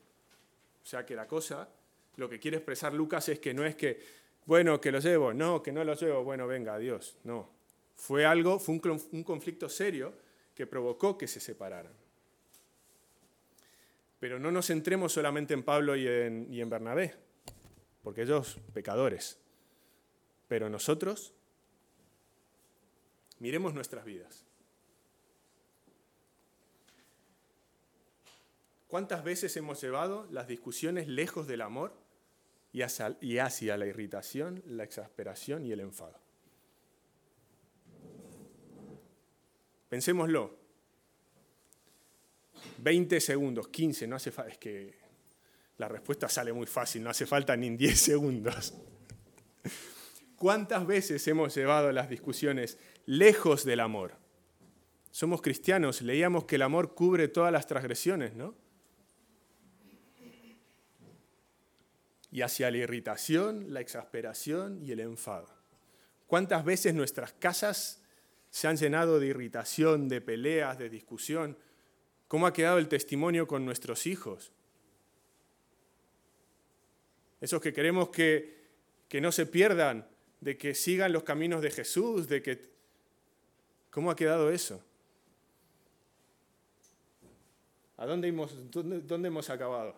O 0.82 0.84
sea 0.84 1.06
que 1.06 1.14
la 1.14 1.28
cosa, 1.28 1.68
lo 2.16 2.28
que 2.28 2.40
quiere 2.40 2.56
expresar 2.56 2.92
Lucas 2.92 3.28
es 3.28 3.38
que 3.38 3.54
no 3.54 3.64
es 3.64 3.76
que 3.76 4.00
bueno, 4.46 4.80
que 4.80 4.90
lo 4.90 4.98
llevo, 4.98 5.32
no, 5.32 5.62
que 5.62 5.70
no 5.70 5.84
lo 5.84 5.94
llevo, 5.94 6.24
bueno, 6.24 6.48
venga, 6.48 6.74
adiós, 6.74 7.16
no. 7.22 7.48
Fue 7.94 8.26
algo, 8.26 8.58
fue 8.58 8.80
un, 9.12 9.22
conflicto 9.22 9.68
serio 9.68 10.12
que 10.56 10.66
provocó 10.66 11.16
que 11.16 11.28
se 11.28 11.38
separaran. 11.38 11.92
Pero 14.18 14.40
no 14.40 14.50
nos 14.50 14.66
centremos 14.66 15.12
solamente 15.12 15.54
en 15.54 15.62
Pablo 15.62 15.94
y 15.94 16.08
en, 16.08 16.48
y 16.50 16.60
en 16.60 16.68
Bernabé, 16.68 17.14
porque 18.02 18.22
ellos 18.22 18.58
pecadores. 18.72 19.38
Pero 20.48 20.68
nosotros, 20.68 21.32
miremos 23.38 23.74
nuestras 23.74 24.04
vidas. 24.04 24.44
¿Cuántas 28.88 29.24
veces 29.24 29.56
hemos 29.56 29.80
llevado 29.80 30.26
las 30.30 30.46
discusiones 30.48 31.08
lejos 31.08 31.46
del 31.46 31.62
amor 31.62 32.02
y 32.72 32.80
hacia, 33.38 33.76
la 33.76 33.86
irritación, 33.86 34.62
la 34.66 34.84
exasperación 34.84 35.66
y 35.66 35.72
el 35.72 35.80
enfado. 35.80 36.18
Pensémoslo. 39.90 40.62
20 42.78 43.20
segundos, 43.20 43.68
15, 43.68 44.06
no 44.06 44.16
hace 44.16 44.32
falta, 44.32 44.52
es 44.52 44.58
que 44.58 45.01
la 45.78 45.88
respuesta 45.88 46.28
sale 46.28 46.52
muy 46.52 46.66
fácil, 46.66 47.02
no 47.02 47.10
hace 47.10 47.26
falta 47.26 47.56
ni 47.56 47.70
10 47.76 48.00
segundos. 48.00 48.74
¿Cuántas 50.36 50.86
veces 50.86 51.26
hemos 51.28 51.54
llevado 51.54 51.92
las 51.92 52.08
discusiones 52.08 52.78
lejos 53.06 53.64
del 53.64 53.80
amor? 53.80 54.16
Somos 55.10 55.42
cristianos, 55.42 56.02
leíamos 56.02 56.44
que 56.44 56.56
el 56.56 56.62
amor 56.62 56.94
cubre 56.94 57.28
todas 57.28 57.52
las 57.52 57.66
transgresiones, 57.66 58.34
¿no? 58.34 58.54
y 62.32 62.40
hacia 62.40 62.70
la 62.70 62.78
irritación, 62.78 63.72
la 63.72 63.80
exasperación 63.80 64.82
y 64.82 64.90
el 64.90 65.00
enfado. 65.00 65.48
¿Cuántas 66.26 66.64
veces 66.64 66.94
nuestras 66.94 67.34
casas 67.34 68.02
se 68.50 68.66
han 68.66 68.78
llenado 68.78 69.20
de 69.20 69.26
irritación, 69.26 70.08
de 70.08 70.22
peleas, 70.22 70.78
de 70.78 70.88
discusión? 70.88 71.58
¿Cómo 72.28 72.46
ha 72.46 72.54
quedado 72.54 72.78
el 72.78 72.88
testimonio 72.88 73.46
con 73.46 73.66
nuestros 73.66 74.06
hijos? 74.06 74.50
Esos 77.42 77.60
que 77.60 77.72
queremos 77.72 78.10
que, 78.10 78.54
que 79.08 79.20
no 79.20 79.32
se 79.32 79.46
pierdan, 79.46 80.06
de 80.40 80.56
que 80.56 80.76
sigan 80.76 81.12
los 81.12 81.24
caminos 81.24 81.60
de 81.60 81.72
Jesús, 81.72 82.28
de 82.28 82.40
que... 82.40 82.70
¿Cómo 83.90 84.12
ha 84.12 84.16
quedado 84.16 84.48
eso? 84.48 84.80
¿A 87.96 88.06
dónde 88.06 88.28
hemos, 88.28 88.70
dónde, 88.70 89.00
dónde 89.00 89.26
hemos 89.26 89.50
acabado? 89.50 89.96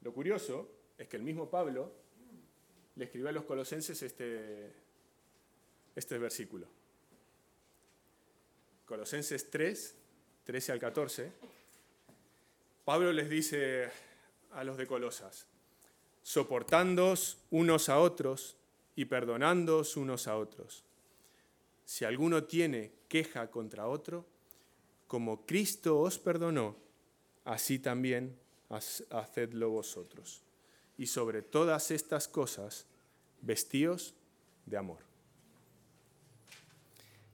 Lo 0.00 0.14
curioso 0.14 0.66
es 0.96 1.06
que 1.08 1.18
el 1.18 1.22
mismo 1.22 1.50
Pablo 1.50 2.05
le 2.96 3.04
escribió 3.04 3.28
a 3.28 3.32
los 3.32 3.44
colosenses 3.44 4.02
este, 4.02 4.72
este 5.94 6.18
versículo. 6.18 6.66
Colosenses 8.86 9.50
3, 9.50 9.94
13 10.44 10.72
al 10.72 10.78
14. 10.80 11.32
Pablo 12.84 13.12
les 13.12 13.28
dice 13.28 13.90
a 14.52 14.64
los 14.64 14.76
de 14.76 14.86
Colosas, 14.86 15.46
soportándoos 16.22 17.38
unos 17.50 17.88
a 17.88 17.98
otros 17.98 18.56
y 18.94 19.04
perdonándoos 19.04 19.96
unos 19.96 20.26
a 20.28 20.36
otros. 20.36 20.84
Si 21.84 22.04
alguno 22.04 22.44
tiene 22.44 22.92
queja 23.08 23.50
contra 23.50 23.88
otro, 23.88 24.24
como 25.06 25.44
Cristo 25.44 26.00
os 26.00 26.18
perdonó, 26.18 26.76
así 27.44 27.78
también 27.78 28.38
hacedlo 28.70 29.70
vosotros. 29.70 30.45
Y 30.98 31.06
sobre 31.06 31.42
todas 31.42 31.90
estas 31.90 32.28
cosas, 32.28 32.86
vestíos 33.42 34.14
de 34.64 34.76
amor, 34.76 34.98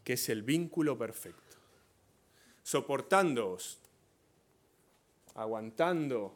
que 0.04 0.14
es 0.14 0.28
el 0.28 0.42
vínculo 0.42 0.98
perfecto. 0.98 1.56
Soportándoos, 2.62 3.78
aguantando, 5.34 6.34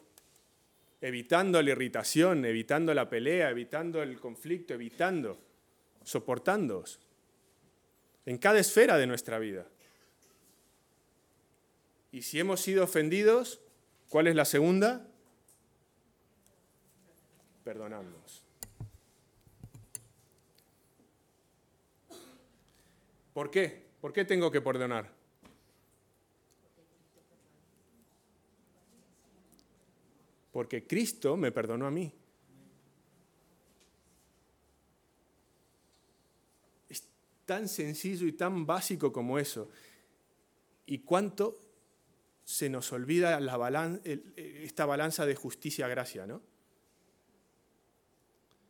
evitando 1.00 1.60
la 1.62 1.70
irritación, 1.70 2.44
evitando 2.44 2.94
la 2.94 3.08
pelea, 3.08 3.50
evitando 3.50 4.02
el 4.02 4.20
conflicto, 4.20 4.74
evitando, 4.74 5.38
soportándoos 6.04 7.00
en 8.24 8.38
cada 8.38 8.58
esfera 8.58 8.96
de 8.98 9.06
nuestra 9.06 9.38
vida. 9.38 9.66
Y 12.12 12.22
si 12.22 12.40
hemos 12.40 12.60
sido 12.60 12.84
ofendidos, 12.84 13.60
¿Cuál 14.08 14.28
es 14.28 14.36
la 14.36 14.44
segunda? 14.44 15.06
Perdonándonos. 17.66 18.44
¿Por 23.34 23.50
qué? 23.50 23.88
¿Por 24.00 24.12
qué 24.12 24.24
tengo 24.24 24.52
que 24.52 24.60
perdonar? 24.60 25.12
Porque 30.52 30.86
Cristo 30.86 31.36
me 31.36 31.50
perdonó 31.50 31.88
a 31.88 31.90
mí. 31.90 32.12
Es 36.88 37.08
tan 37.46 37.66
sencillo 37.66 38.28
y 38.28 38.32
tan 38.34 38.64
básico 38.64 39.12
como 39.12 39.40
eso. 39.40 39.68
¿Y 40.86 41.00
cuánto 41.00 41.58
se 42.44 42.70
nos 42.70 42.92
olvida 42.92 43.40
la 43.40 44.00
esta 44.36 44.86
balanza 44.86 45.26
de 45.26 45.34
justicia-gracia, 45.34 46.28
¿no? 46.28 46.54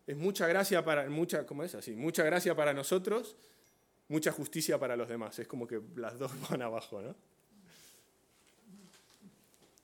Es 0.06 0.16
mucha 0.16 0.46
gracia 0.46 0.84
para, 0.84 1.08
mucha, 1.08 1.44
¿cómo 1.46 1.64
es 1.64 1.75
así? 1.75 1.96
Mucha 1.96 2.22
gracia 2.22 2.54
para 2.54 2.72
nosotros, 2.72 3.36
mucha 4.08 4.30
justicia 4.30 4.78
para 4.78 4.96
los 4.96 5.08
demás. 5.08 5.38
Es 5.38 5.48
como 5.48 5.66
que 5.66 5.80
las 5.96 6.18
dos 6.18 6.30
van 6.50 6.62
abajo, 6.62 7.02
¿no? 7.02 7.14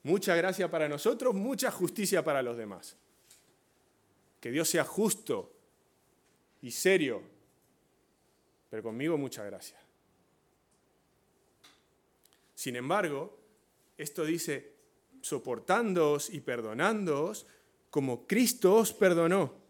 Mucha 0.04 0.34
gracia 0.34 0.70
para 0.70 0.88
nosotros, 0.88 1.34
mucha 1.34 1.70
justicia 1.70 2.24
para 2.24 2.42
los 2.42 2.56
demás. 2.56 2.96
Que 4.40 4.50
Dios 4.50 4.68
sea 4.68 4.84
justo 4.84 5.52
y 6.60 6.72
serio, 6.72 7.22
pero 8.68 8.82
conmigo 8.82 9.16
mucha 9.16 9.44
gracia. 9.44 9.78
Sin 12.54 12.74
embargo, 12.74 13.38
esto 13.96 14.24
dice, 14.24 14.72
soportándoos 15.20 16.30
y 16.30 16.40
perdonándoos 16.40 17.46
como 17.90 18.26
Cristo 18.26 18.74
os 18.76 18.92
perdonó. 18.92 19.61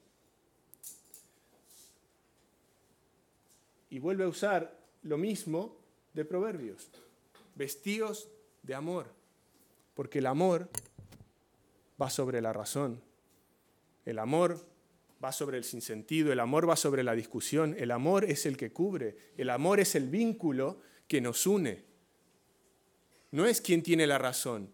Y 3.93 3.99
vuelve 3.99 4.25
a 4.25 4.29
usar 4.29 4.75
lo 5.03 5.19
mismo 5.19 5.77
de 6.15 6.25
Proverbios. 6.25 6.89
Vestíos 7.55 8.27
de 8.63 8.75
amor, 8.75 9.13
porque 9.93 10.21
el 10.21 10.27
amor 10.29 10.71
va 12.01 12.09
sobre 12.09 12.41
la 12.41 12.55
razón. 12.55 13.03
El 14.07 14.19
amor 14.19 14.67
va 15.23 15.31
sobre 15.31 15.59
el 15.59 15.65
sinsentido, 15.65 16.33
el 16.33 16.41
amor 16.41 16.67
va 16.67 16.75
sobre 16.75 17.03
la 17.03 17.15
discusión, 17.15 17.77
el 17.79 17.91
amor 17.91 18.25
es 18.25 18.47
el 18.47 18.57
que 18.57 18.73
cubre, 18.73 19.35
el 19.37 19.51
amor 19.51 19.79
es 19.79 19.95
el 19.95 20.09
vínculo 20.09 20.81
que 21.07 21.21
nos 21.21 21.47
une. 21.47 21.85
No 23.31 23.45
es 23.45 23.61
quien 23.61 23.83
tiene 23.83 24.07
la 24.07 24.17
razón, 24.17 24.73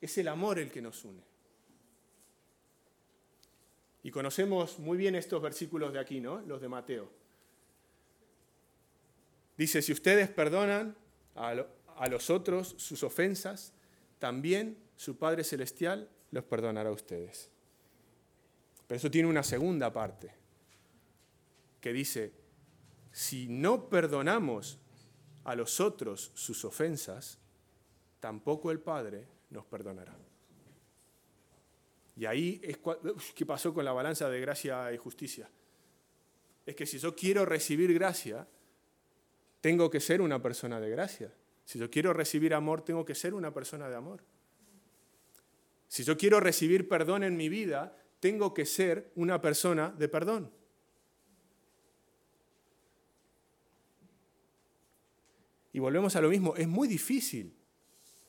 es 0.00 0.16
el 0.16 0.28
amor 0.28 0.58
el 0.58 0.70
que 0.70 0.80
nos 0.80 1.04
une. 1.04 1.35
Y 4.06 4.12
conocemos 4.12 4.78
muy 4.78 4.96
bien 4.96 5.16
estos 5.16 5.42
versículos 5.42 5.92
de 5.92 5.98
aquí, 5.98 6.20
¿no? 6.20 6.40
Los 6.42 6.60
de 6.60 6.68
Mateo. 6.68 7.10
Dice, 9.56 9.82
si 9.82 9.92
ustedes 9.92 10.28
perdonan 10.28 10.96
a, 11.34 11.56
los 12.08 12.30
otros 12.30 12.76
sus 12.78 13.02
ofensas, 13.02 13.72
también 14.20 14.78
su 14.94 15.18
Padre 15.18 15.42
Celestial 15.42 16.08
los 16.30 16.44
perdonará 16.44 16.90
a 16.90 16.92
ustedes. 16.92 17.50
Pero 18.86 18.96
eso 18.96 19.10
tiene 19.10 19.28
una 19.28 19.42
segunda 19.42 19.92
parte, 19.92 20.30
que 21.80 21.92
dice, 21.92 22.32
si 23.10 23.48
no 23.48 23.88
perdonamos 23.88 24.78
a 25.42 25.56
los 25.56 25.80
otros 25.80 26.30
sus 26.34 26.64
ofensas, 26.64 27.40
tampoco 28.20 28.70
el 28.70 28.78
Padre 28.78 29.26
nos 29.50 29.64
perdonará. 29.64 30.16
Y 32.16 32.24
ahí 32.24 32.60
es 32.62 32.78
qué 33.34 33.44
pasó 33.44 33.74
con 33.74 33.84
la 33.84 33.92
balanza 33.92 34.28
de 34.30 34.40
gracia 34.40 34.92
y 34.92 34.96
justicia. 34.96 35.48
Es 36.64 36.74
que 36.74 36.86
si 36.86 36.98
yo 36.98 37.14
quiero 37.14 37.44
recibir 37.44 37.92
gracia, 37.92 38.48
tengo 39.60 39.90
que 39.90 40.00
ser 40.00 40.20
una 40.22 40.40
persona 40.40 40.80
de 40.80 40.88
gracia. 40.90 41.32
Si 41.64 41.78
yo 41.78 41.90
quiero 41.90 42.12
recibir 42.12 42.54
amor, 42.54 42.82
tengo 42.82 43.04
que 43.04 43.14
ser 43.14 43.34
una 43.34 43.52
persona 43.52 43.88
de 43.88 43.96
amor. 43.96 44.22
Si 45.88 46.04
yo 46.04 46.16
quiero 46.16 46.40
recibir 46.40 46.88
perdón 46.88 47.22
en 47.22 47.36
mi 47.36 47.48
vida, 47.48 47.96
tengo 48.18 48.54
que 48.54 48.64
ser 48.64 49.12
una 49.14 49.40
persona 49.40 49.90
de 49.90 50.08
perdón. 50.08 50.50
Y 55.72 55.78
volvemos 55.78 56.16
a 56.16 56.22
lo 56.22 56.30
mismo, 56.30 56.56
es 56.56 56.66
muy 56.66 56.88
difícil 56.88 57.54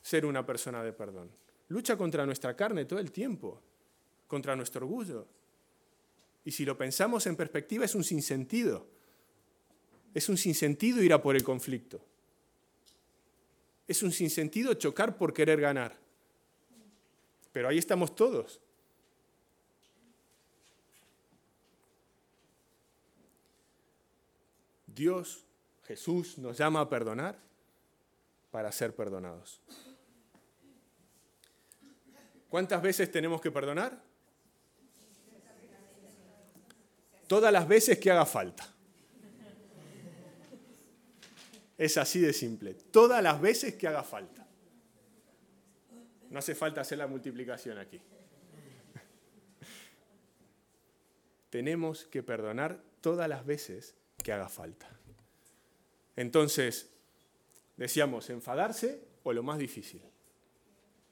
ser 0.02 0.26
una 0.26 0.44
persona 0.44 0.82
de 0.82 0.92
perdón. 0.92 1.30
Lucha 1.68 1.96
contra 1.96 2.26
nuestra 2.26 2.54
carne 2.54 2.84
todo 2.84 2.98
el 2.98 3.10
tiempo, 3.10 3.62
contra 4.28 4.54
nuestro 4.54 4.86
orgullo. 4.86 5.26
Y 6.44 6.52
si 6.52 6.64
lo 6.64 6.78
pensamos 6.78 7.26
en 7.26 7.34
perspectiva 7.34 7.84
es 7.84 7.94
un 7.94 8.04
sinsentido. 8.04 8.86
Es 10.14 10.28
un 10.28 10.36
sinsentido 10.36 11.02
ir 11.02 11.12
a 11.12 11.20
por 11.20 11.34
el 11.34 11.42
conflicto. 11.42 12.00
Es 13.86 14.02
un 14.02 14.12
sinsentido 14.12 14.74
chocar 14.74 15.16
por 15.16 15.32
querer 15.32 15.60
ganar. 15.60 15.96
Pero 17.52 17.68
ahí 17.68 17.78
estamos 17.78 18.14
todos. 18.14 18.60
Dios, 24.86 25.44
Jesús, 25.84 26.38
nos 26.38 26.58
llama 26.58 26.80
a 26.80 26.88
perdonar 26.88 27.38
para 28.50 28.72
ser 28.72 28.94
perdonados. 28.94 29.60
¿Cuántas 32.48 32.82
veces 32.82 33.10
tenemos 33.10 33.40
que 33.40 33.50
perdonar? 33.50 34.07
Todas 37.28 37.52
las 37.52 37.68
veces 37.68 37.98
que 37.98 38.10
haga 38.10 38.26
falta. 38.26 38.66
Es 41.76 41.96
así 41.96 42.20
de 42.20 42.32
simple. 42.32 42.74
Todas 42.74 43.22
las 43.22 43.40
veces 43.40 43.74
que 43.74 43.86
haga 43.86 44.02
falta. 44.02 44.46
No 46.30 46.38
hace 46.38 46.54
falta 46.54 46.80
hacer 46.80 46.98
la 46.98 47.06
multiplicación 47.06 47.78
aquí. 47.78 48.00
Tenemos 51.50 52.04
que 52.06 52.22
perdonar 52.22 52.82
todas 53.00 53.28
las 53.28 53.46
veces 53.46 53.94
que 54.24 54.32
haga 54.32 54.48
falta. 54.48 54.88
Entonces, 56.16 56.90
decíamos, 57.76 58.28
enfadarse 58.30 59.00
o 59.22 59.32
lo 59.32 59.42
más 59.42 59.58
difícil. 59.58 60.02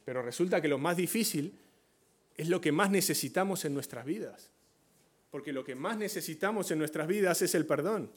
Pero 0.04 0.22
resulta 0.22 0.60
que 0.60 0.68
lo 0.68 0.78
más 0.78 0.96
difícil 0.96 1.58
es 2.36 2.48
lo 2.48 2.60
que 2.60 2.72
más 2.72 2.90
necesitamos 2.90 3.64
en 3.64 3.74
nuestras 3.74 4.04
vidas. 4.04 4.50
Porque 5.36 5.52
lo 5.52 5.64
que 5.64 5.74
más 5.74 5.98
necesitamos 5.98 6.70
en 6.70 6.78
nuestras 6.78 7.06
vidas 7.06 7.42
es 7.42 7.54
el 7.54 7.66
perdón. 7.66 8.10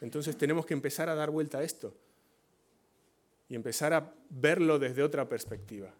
Entonces 0.00 0.34
tenemos 0.38 0.64
que 0.64 0.72
empezar 0.72 1.10
a 1.10 1.14
dar 1.14 1.30
vuelta 1.30 1.58
a 1.58 1.62
esto 1.62 1.94
y 3.50 3.54
empezar 3.54 3.92
a 3.92 4.14
verlo 4.30 4.78
desde 4.78 5.02
otra 5.02 5.28
perspectiva. 5.28 5.92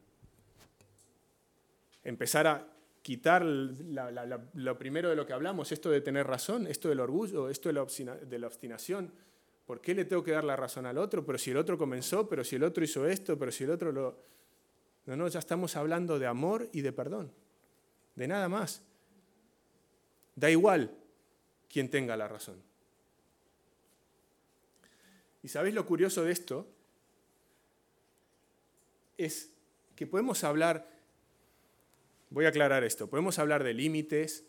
Empezar 2.02 2.46
a 2.46 2.66
quitar 3.02 3.44
lo 3.44 4.78
primero 4.78 5.10
de 5.10 5.16
lo 5.16 5.26
que 5.26 5.34
hablamos, 5.34 5.70
esto 5.70 5.90
de 5.90 6.00
tener 6.00 6.26
razón, 6.26 6.66
esto 6.66 6.88
del 6.88 7.00
orgullo, 7.00 7.50
esto 7.50 7.68
de 7.68 7.74
la, 7.74 8.16
de 8.16 8.38
la 8.38 8.46
obstinación. 8.46 9.12
¿Por 9.66 9.82
qué 9.82 9.94
le 9.94 10.06
tengo 10.06 10.24
que 10.24 10.32
dar 10.32 10.44
la 10.44 10.56
razón 10.56 10.86
al 10.86 10.96
otro? 10.96 11.26
Pero 11.26 11.36
si 11.36 11.50
el 11.50 11.58
otro 11.58 11.76
comenzó, 11.76 12.26
pero 12.26 12.42
si 12.42 12.56
el 12.56 12.64
otro 12.64 12.82
hizo 12.82 13.06
esto, 13.06 13.38
pero 13.38 13.52
si 13.52 13.64
el 13.64 13.70
otro 13.70 13.92
lo... 13.92 14.18
No, 15.04 15.14
no, 15.14 15.28
ya 15.28 15.40
estamos 15.40 15.76
hablando 15.76 16.18
de 16.18 16.26
amor 16.26 16.70
y 16.72 16.80
de 16.80 16.92
perdón, 16.92 17.30
de 18.14 18.28
nada 18.28 18.48
más. 18.48 18.82
Da 20.36 20.50
igual 20.50 20.96
quien 21.68 21.90
tenga 21.90 22.16
la 22.16 22.28
razón. 22.28 22.62
¿Y 25.42 25.48
sabéis 25.48 25.74
lo 25.74 25.86
curioso 25.86 26.24
de 26.24 26.32
esto? 26.32 26.68
Es 29.16 29.50
que 29.96 30.06
podemos 30.06 30.44
hablar 30.44 30.92
Voy 32.32 32.46
a 32.46 32.48
aclarar 32.48 32.82
esto. 32.82 33.10
Podemos 33.10 33.38
hablar 33.38 33.62
de 33.62 33.74
límites, 33.74 34.46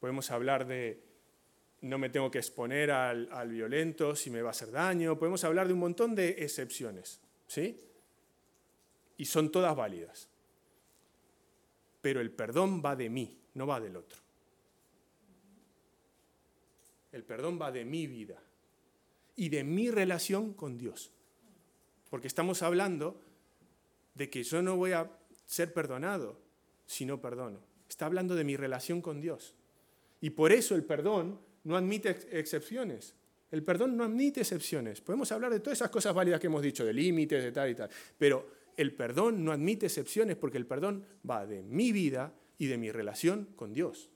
podemos 0.00 0.30
hablar 0.30 0.66
de 0.66 1.02
no 1.82 1.98
me 1.98 2.08
tengo 2.08 2.30
que 2.30 2.38
exponer 2.38 2.90
al, 2.90 3.48
violento 3.50 4.16
si 4.16 4.30
me 4.30 4.40
va 4.40 4.48
a 4.48 4.50
hacer 4.52 4.70
daño, 4.70 5.18
podemos 5.18 5.44
hablar 5.44 5.66
de 5.66 5.74
un 5.74 5.80
montón 5.80 6.14
de 6.14 6.30
excepciones, 6.38 7.20
¿sí? 7.46 7.78
Y 9.18 9.26
son 9.26 9.52
todas 9.52 9.76
válidas. 9.76 10.30
Pero 12.06 12.20
el 12.20 12.30
perdón 12.30 12.80
va 12.86 12.94
de 12.94 13.10
mí, 13.10 13.36
no 13.54 13.66
va 13.66 13.80
del 13.80 13.96
otro. 13.96 14.20
El 17.10 17.24
perdón 17.24 17.58
va 17.60 17.72
de 17.72 17.84
mi 17.84 18.06
vida 18.06 18.40
y 19.34 19.48
de 19.48 19.64
mi 19.64 19.90
relación 19.90 20.54
con 20.54 20.78
Dios. 20.78 21.10
Porque 22.08 22.28
estamos 22.28 22.62
hablando 22.62 23.20
de 24.14 24.30
que 24.30 24.44
yo 24.44 24.62
no 24.62 24.76
voy 24.76 24.92
a 24.92 25.10
ser 25.46 25.74
perdonado 25.74 26.38
si 26.86 27.04
no 27.04 27.20
perdono. 27.20 27.58
Está 27.88 28.06
hablando 28.06 28.36
de 28.36 28.44
mi 28.44 28.56
relación 28.56 29.02
con 29.02 29.20
Dios. 29.20 29.52
Y 30.20 30.30
por 30.30 30.52
eso 30.52 30.76
el 30.76 30.84
perdón 30.84 31.40
no 31.64 31.76
admite 31.76 32.10
excepciones. 32.30 33.16
El 33.50 33.64
perdón 33.64 33.96
no 33.96 34.04
admite 34.04 34.42
excepciones. 34.42 35.00
Podemos 35.00 35.32
hablar 35.32 35.50
de 35.50 35.58
todas 35.58 35.78
esas 35.78 35.90
cosas 35.90 36.14
válidas 36.14 36.38
que 36.38 36.46
hemos 36.46 36.62
dicho, 36.62 36.84
de 36.84 36.92
límites, 36.92 37.42
de 37.42 37.50
tal 37.50 37.68
y 37.68 37.74
tal. 37.74 37.90
Pero 38.16 38.55
el 38.76 38.94
perdón 38.94 39.44
no 39.44 39.52
admite 39.52 39.86
excepciones 39.86 40.36
porque 40.36 40.58
el 40.58 40.66
perdón 40.66 41.04
va 41.28 41.46
de 41.46 41.62
mi 41.62 41.92
vida 41.92 42.34
y 42.58 42.66
de 42.66 42.78
mi 42.78 42.90
relación 42.90 43.48
con 43.56 43.72
Dios. 43.72 44.10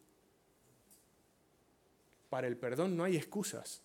Para 2.29 2.47
el 2.47 2.57
perdón 2.57 2.97
no 2.97 3.05
hay 3.05 3.17
excusas. 3.17 3.83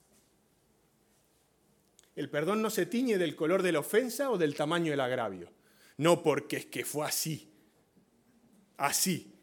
El 2.16 2.30
perdón 2.30 2.62
no 2.62 2.70
se 2.70 2.86
tiñe 2.86 3.18
del 3.18 3.36
color 3.36 3.62
de 3.62 3.72
la 3.72 3.80
ofensa 3.80 4.30
o 4.30 4.38
del 4.38 4.56
tamaño 4.56 4.92
del 4.92 5.02
agravio. 5.02 5.50
No 5.98 6.24
porque 6.24 6.58
es 6.58 6.66
que 6.66 6.86
fue 6.86 7.06
así 7.06 7.52
así, 8.78 9.34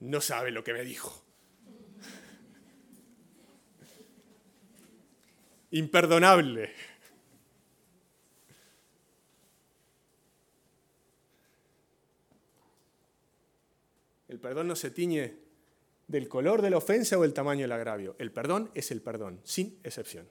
no 0.00 0.20
sabe 0.20 0.50
lo 0.50 0.62
que 0.64 0.72
me 0.72 0.84
dijo. 0.84 1.24
Imperdonable. 5.70 6.72
El 14.28 14.38
perdón 14.38 14.68
no 14.68 14.76
se 14.76 14.90
tiñe 14.90 15.36
del 16.06 16.28
color 16.28 16.62
de 16.62 16.70
la 16.70 16.76
ofensa 16.78 17.18
o 17.18 17.24
el 17.24 17.34
tamaño 17.34 17.62
del 17.62 17.72
agravio. 17.72 18.16
El 18.18 18.30
perdón 18.30 18.70
es 18.74 18.90
el 18.90 19.00
perdón, 19.00 19.40
sin 19.44 19.78
excepción. 19.82 20.28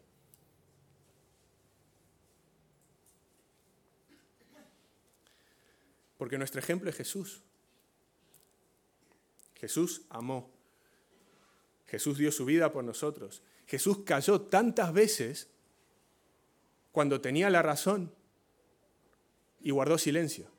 Porque 6.18 6.38
nuestro 6.38 6.60
ejemplo 6.60 6.90
es 6.90 6.96
Jesús. 6.96 7.42
Jesús 9.56 10.02
amó. 10.10 10.52
Jesús 11.88 12.18
dio 12.18 12.32
su 12.32 12.46
vida 12.46 12.72
por 12.72 12.84
nosotros. 12.84 13.42
Jesús 13.68 14.00
cayó 14.06 14.42
tantas 14.42 14.94
veces 14.94 15.48
cuando 16.92 17.22
tenía 17.22 17.50
la 17.50 17.62
razón 17.62 18.12
y 19.62 19.72
guardó 19.72 19.98
silencio. 19.98 20.57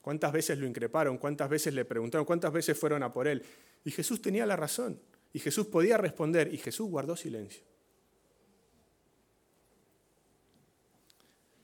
¿Cuántas 0.00 0.32
veces 0.32 0.58
lo 0.58 0.66
increparon? 0.66 1.18
¿Cuántas 1.18 1.48
veces 1.48 1.74
le 1.74 1.84
preguntaron? 1.84 2.24
¿Cuántas 2.24 2.52
veces 2.52 2.78
fueron 2.78 3.02
a 3.02 3.12
por 3.12 3.28
él? 3.28 3.42
Y 3.84 3.90
Jesús 3.90 4.22
tenía 4.22 4.46
la 4.46 4.56
razón. 4.56 5.00
Y 5.32 5.38
Jesús 5.38 5.66
podía 5.66 5.96
responder. 5.96 6.52
Y 6.52 6.58
Jesús 6.58 6.88
guardó 6.88 7.16
silencio. 7.16 7.62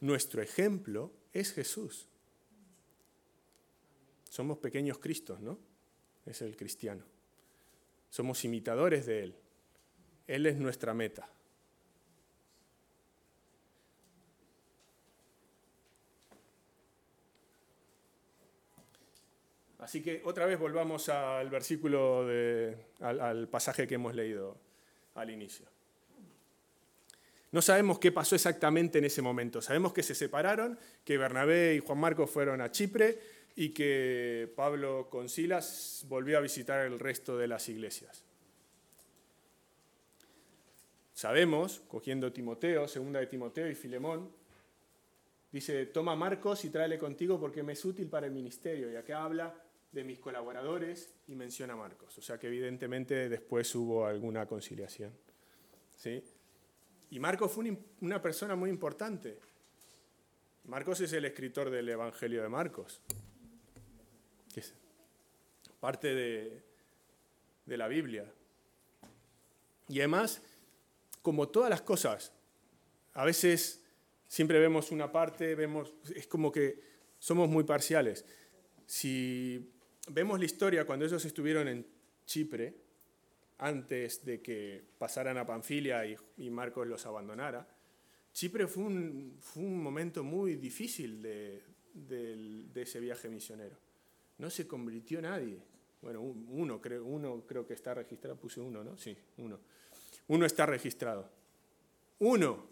Nuestro 0.01 0.43
ejemplo 0.43 1.13
es 1.33 1.53
Jesús. 1.53 2.07
Somos 4.29 4.59
pequeños 4.59 4.99
Cristos, 4.99 5.41
¿no? 5.41 5.59
Es 6.27 6.43
el 6.43 6.57
cristiano. 6.57 7.05
Somos 8.11 8.45
imitadores 8.45 9.07
de 9.07 9.23
Él. 9.23 9.35
Él 10.27 10.47
es 10.47 10.57
nuestra 10.57 10.93
meta. 10.93 11.29
Así 19.87 20.03
que 20.03 20.21
otra 20.25 20.47
vez 20.47 20.59
volvamos 20.59 21.09
al 21.09 21.49
versículo, 21.49 22.27
al, 22.99 23.49
pasaje 23.49 23.87
que 23.87 23.95
hemos 23.95 24.17
leído 24.17 24.59
al 25.15 25.31
inicio. 25.31 25.65
No 27.53 27.63
sabemos 27.63 28.01
qué 28.01 28.11
pasó 28.11 28.35
exactamente 28.35 28.99
en 28.99 29.05
ese 29.05 29.23
momento. 29.23 29.63
Sabemos 29.63 29.93
que 29.93 30.03
se 30.03 30.17
separaron, 30.17 30.77
que 31.05 31.17
Bernabé 31.17 31.77
y 31.77 31.79
Juan 31.79 31.99
Marcos 31.99 32.29
fueron 32.29 32.63
a 32.63 32.73
Chipre 32.73 33.21
y 33.55 33.69
que 33.69 34.53
Pablo 34.57 35.07
con 35.09 35.29
Silas 35.29 36.05
volvió 36.09 36.39
a 36.39 36.41
visitar 36.41 36.85
el 36.85 36.99
resto 36.99 37.39
de 37.39 37.47
las 37.47 37.69
iglesias. 37.69 38.25
Sabemos, 41.15 41.81
cogiendo 41.87 42.33
Timoteo, 42.33 42.89
segunda 42.89 43.21
de 43.21 43.29
Timoteo 43.29 43.71
y 43.71 43.77
Filemón, 43.77 44.33
dice, 45.53 45.87
toma 45.87 46.17
Marcos 46.17 46.65
y 46.65 46.71
tráele 46.71 46.99
contigo 46.99 47.39
porque 47.39 47.63
me 47.63 47.75
es 47.75 47.85
útil 47.85 48.09
para 48.09 48.27
el 48.27 48.33
ministerio. 48.33 48.91
Y 48.91 48.97
acá 48.97 49.23
habla 49.23 49.63
de 49.97 50.05
mis 50.05 50.19
colaboradores 50.19 51.11
y 51.27 51.35
menciona 51.35 51.73
a 51.73 51.77
Marcos. 51.77 52.19
O 52.19 52.23
sea 52.23 52.39
que 52.39 52.49
evidentemente 52.49 53.31
después 53.31 53.75
hubo 53.75 54.05
alguna 54.05 54.47
conciliación. 54.47 55.11
¿sí? 55.97 56.23
Y 57.11 57.19
Marcos 57.19 57.51
fue 57.51 57.75
una 58.03 58.21
persona 58.21 58.55
muy 58.55 58.69
importante. 58.69 59.39
Marcos 60.65 61.01
es 61.01 61.15
el 61.15 61.25
escritor 61.25 61.71
del 61.71 61.89
Evangelio 61.89 62.43
de 62.43 62.49
Marcos, 62.51 63.01
que 64.53 64.61
es 64.61 64.75
parte 65.81 66.15
de, 66.15 66.63
de 67.65 67.77
la 67.79 67.89
Biblia. 67.89 68.31
Y 69.89 70.01
además, 70.01 70.43
como 71.23 71.49
todas 71.49 71.71
las 71.71 71.81
cosas, 71.81 72.33
a 73.15 73.25
veces 73.25 73.83
siempre 74.27 74.59
vemos 74.59 74.91
una 74.91 75.11
parte, 75.11 75.55
vemos, 75.55 75.95
es 76.15 76.27
como 76.27 76.53
que 76.53 76.81
somos 77.19 77.49
muy 77.49 77.65
parciales. 77.65 78.27
Si 78.85 79.73
vemos 80.09 80.39
la 80.39 80.45
historia 80.45 80.85
cuando 80.85 81.05
ellos 81.05 81.25
estuvieron 81.25 81.69
en 81.69 81.87
Chipre, 82.25 82.75
antes 83.59 84.25
de 84.25 84.43
que 84.43 84.83
pasaran 84.99 85.39
a 85.39 85.47
Panfilia 85.47 86.03
y, 86.37 86.51
Marcos 86.51 86.87
los 86.87 87.07
abandonara, 87.07 87.67
Chipre 88.33 88.67
fue 88.67 88.85
un, 88.85 89.41
momento 89.57 90.23
muy 90.23 90.57
difícil 90.57 91.23
de, 91.23 91.63
ese 92.75 93.01
viaje 93.01 93.29
misionero. 93.29 93.77
No 94.39 94.51
se 94.51 94.67
convirtió 94.67 95.23
nadie. 95.23 95.59
Bueno, 96.03 96.21
uno 96.21 96.81
creo, 96.81 97.05
uno 97.05 97.45
creo 97.47 97.67
que 97.67 97.73
está 97.73 97.95
registrado, 97.95 98.37
puse 98.37 98.61
uno, 98.61 98.85
¿no? 98.85 98.99
Sí, 98.99 99.17
uno. 99.39 99.59
Uno 100.29 100.45
está 100.45 100.67
registrado. 100.67 101.31
Uno. 102.19 102.67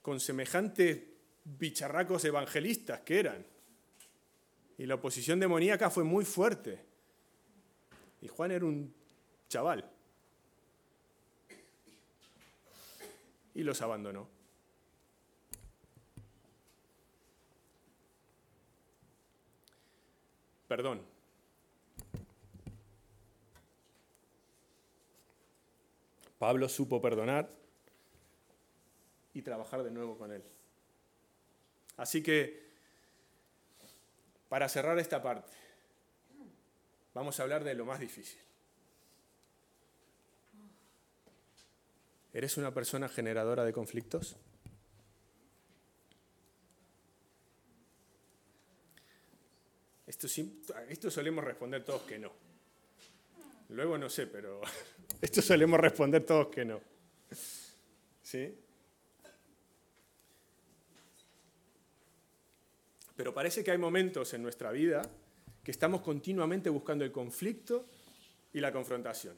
Con 0.00 0.18
semejantes 0.18 1.02
bicharracos 1.44 2.24
evangelistas 2.24 3.00
que 3.00 3.20
eran. 3.20 3.44
Y 4.78 4.86
la 4.86 4.96
oposición 4.96 5.40
demoníaca 5.40 5.90
fue 5.90 6.04
muy 6.04 6.24
fuerte. 6.24 6.84
Y 8.20 8.28
Juan 8.28 8.50
era 8.50 8.64
un 8.64 8.92
chaval. 9.48 9.90
Y 13.54 13.62
los 13.62 13.80
abandonó. 13.80 14.28
Perdón. 20.68 21.00
Pablo 26.38 26.68
supo 26.68 27.00
perdonar 27.00 27.48
y 29.32 29.42
trabajar 29.42 29.82
de 29.82 29.90
nuevo 29.90 30.18
con 30.18 30.32
él. 30.32 30.42
Así 31.96 32.22
que 32.22 32.65
para 34.48 34.68
cerrar 34.68 34.98
esta 34.98 35.22
parte, 35.22 35.52
vamos 37.14 37.38
a 37.38 37.42
hablar 37.42 37.64
de 37.64 37.74
lo 37.74 37.84
más 37.84 38.00
difícil. 38.00 38.38
¿Eres 42.32 42.56
una 42.58 42.72
persona 42.72 43.08
generadora 43.08 43.64
de 43.64 43.72
conflictos? 43.72 44.36
Esto, 50.06 50.28
esto 50.88 51.10
solemos 51.10 51.44
responder 51.44 51.84
todos 51.84 52.02
que 52.02 52.18
no. 52.18 52.32
Luego 53.70 53.98
no 53.98 54.08
sé, 54.08 54.26
pero 54.26 54.60
esto 55.20 55.42
solemos 55.42 55.80
responder 55.80 56.24
todos 56.24 56.48
que 56.48 56.64
no. 56.64 56.80
¿Sí? 58.22 58.54
Pero 63.16 63.32
parece 63.32 63.64
que 63.64 63.70
hay 63.70 63.78
momentos 63.78 64.34
en 64.34 64.42
nuestra 64.42 64.70
vida 64.70 65.02
que 65.64 65.70
estamos 65.70 66.02
continuamente 66.02 66.70
buscando 66.70 67.04
el 67.04 67.10
conflicto 67.10 67.86
y 68.52 68.60
la 68.60 68.72
confrontación. 68.72 69.36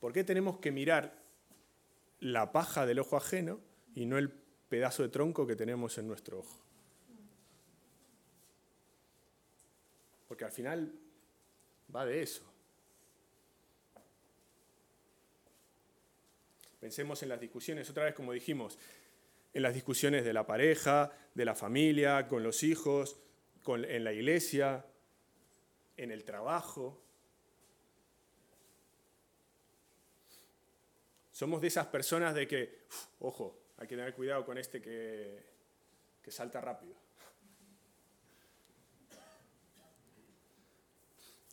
¿Por 0.00 0.12
qué 0.12 0.24
tenemos 0.24 0.58
que 0.58 0.70
mirar 0.70 1.14
la 2.20 2.52
paja 2.52 2.84
del 2.84 2.98
ojo 2.98 3.16
ajeno 3.16 3.60
y 3.94 4.04
no 4.04 4.18
el 4.18 4.28
pedazo 4.30 5.02
de 5.02 5.08
tronco 5.08 5.46
que 5.46 5.56
tenemos 5.56 5.96
en 5.96 6.06
nuestro 6.06 6.40
ojo? 6.40 6.62
Porque 10.28 10.44
al 10.44 10.52
final 10.52 10.92
va 11.94 12.04
de 12.04 12.22
eso. 12.22 12.53
Pensemos 16.84 17.22
en 17.22 17.30
las 17.30 17.40
discusiones, 17.40 17.88
otra 17.88 18.04
vez 18.04 18.14
como 18.14 18.34
dijimos, 18.34 18.78
en 19.54 19.62
las 19.62 19.72
discusiones 19.72 20.22
de 20.22 20.34
la 20.34 20.46
pareja, 20.46 21.10
de 21.32 21.46
la 21.46 21.54
familia, 21.54 22.28
con 22.28 22.42
los 22.42 22.62
hijos, 22.62 23.16
en 23.66 24.04
la 24.04 24.12
iglesia, 24.12 24.84
en 25.96 26.10
el 26.10 26.24
trabajo. 26.24 27.02
Somos 31.32 31.62
de 31.62 31.68
esas 31.68 31.86
personas 31.86 32.34
de 32.34 32.46
que, 32.46 32.80
ojo, 33.20 33.58
hay 33.78 33.88
que 33.88 33.96
tener 33.96 34.14
cuidado 34.14 34.44
con 34.44 34.58
este 34.58 34.82
que, 34.82 35.42
que 36.20 36.30
salta 36.30 36.60
rápido. 36.60 36.96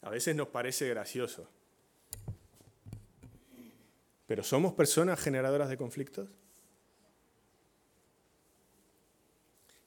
A 0.01 0.09
veces 0.09 0.35
nos 0.35 0.49
parece 0.49 0.89
gracioso. 0.89 1.49
¿Pero 4.31 4.43
somos 4.43 4.71
personas 4.71 5.19
generadoras 5.19 5.67
de 5.67 5.75
conflictos? 5.75 6.29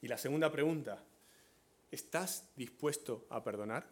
Y 0.02 0.06
la 0.06 0.18
segunda 0.18 0.52
pregunta, 0.52 1.02
¿estás 1.90 2.50
dispuesto 2.54 3.26
a 3.30 3.42
perdonar? 3.42 3.86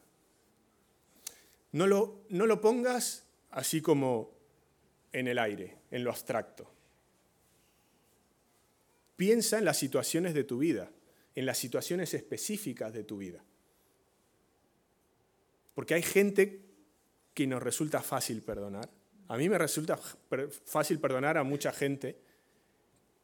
No 1.73 1.87
lo, 1.87 2.27
no 2.29 2.45
lo 2.45 2.61
pongas 2.61 3.25
así 3.51 3.81
como 3.81 4.37
en 5.11 5.27
el 5.27 5.39
aire, 5.39 5.79
en 5.91 6.05
lo 6.05 6.11
abstracto. 6.11 6.71
Piensa 9.17 9.57
en 9.57 9.65
las 9.65 9.79
situaciones 9.79 10.35
de 10.35 10.45
tu 10.45 10.59
vida, 10.59 10.91
en 11.35 11.47
las 11.47 11.57
situaciones 11.57 12.13
específicas 12.13 12.93
de 12.93 13.05
tu 13.05 13.17
vida. 13.17 13.43
Porque 15.75 15.95
hay 15.95 16.03
gente 16.03 16.61
que 17.33 17.47
nos 17.47 17.63
resulta 17.63 18.03
fácil 18.03 18.43
perdonar 18.43 18.91
a 19.33 19.37
mí 19.37 19.49
me 19.49 19.57
resulta 19.57 19.99
fácil 20.67 21.01
perdonar 21.01 21.39
a 21.39 21.43
mucha 21.43 21.73
gente 21.73 22.17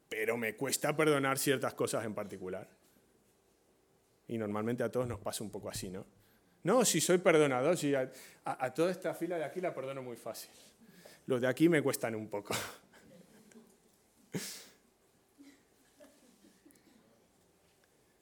pero 0.09 0.37
me 0.37 0.57
cuesta 0.57 0.97
perdonar 0.97 1.38
ciertas 1.38 1.75
cosas 1.75 2.05
en 2.05 2.14
particular. 2.14 2.68
Y 4.27 4.38
normalmente 4.38 4.83
a 4.83 4.90
todos 4.90 5.07
nos 5.07 5.21
pasa 5.21 5.44
un 5.44 5.51
poco 5.51 5.68
así, 5.68 5.90
¿no? 5.90 6.07
No, 6.64 6.83
si 6.85 7.01
soy 7.01 7.18
perdonador, 7.18 7.77
si 7.77 7.94
a, 7.94 8.11
toda 8.75 8.90
esta 8.90 9.14
fila 9.14 9.38
de 9.38 9.44
aquí 9.44 9.61
la 9.61 9.73
perdono 9.73 10.03
muy 10.03 10.16
fácil. 10.16 10.51
Los 11.27 11.40
de 11.40 11.47
aquí 11.47 11.68
me 11.68 11.83
cuestan 11.83 12.14
un 12.14 12.29
poco. 12.29 12.55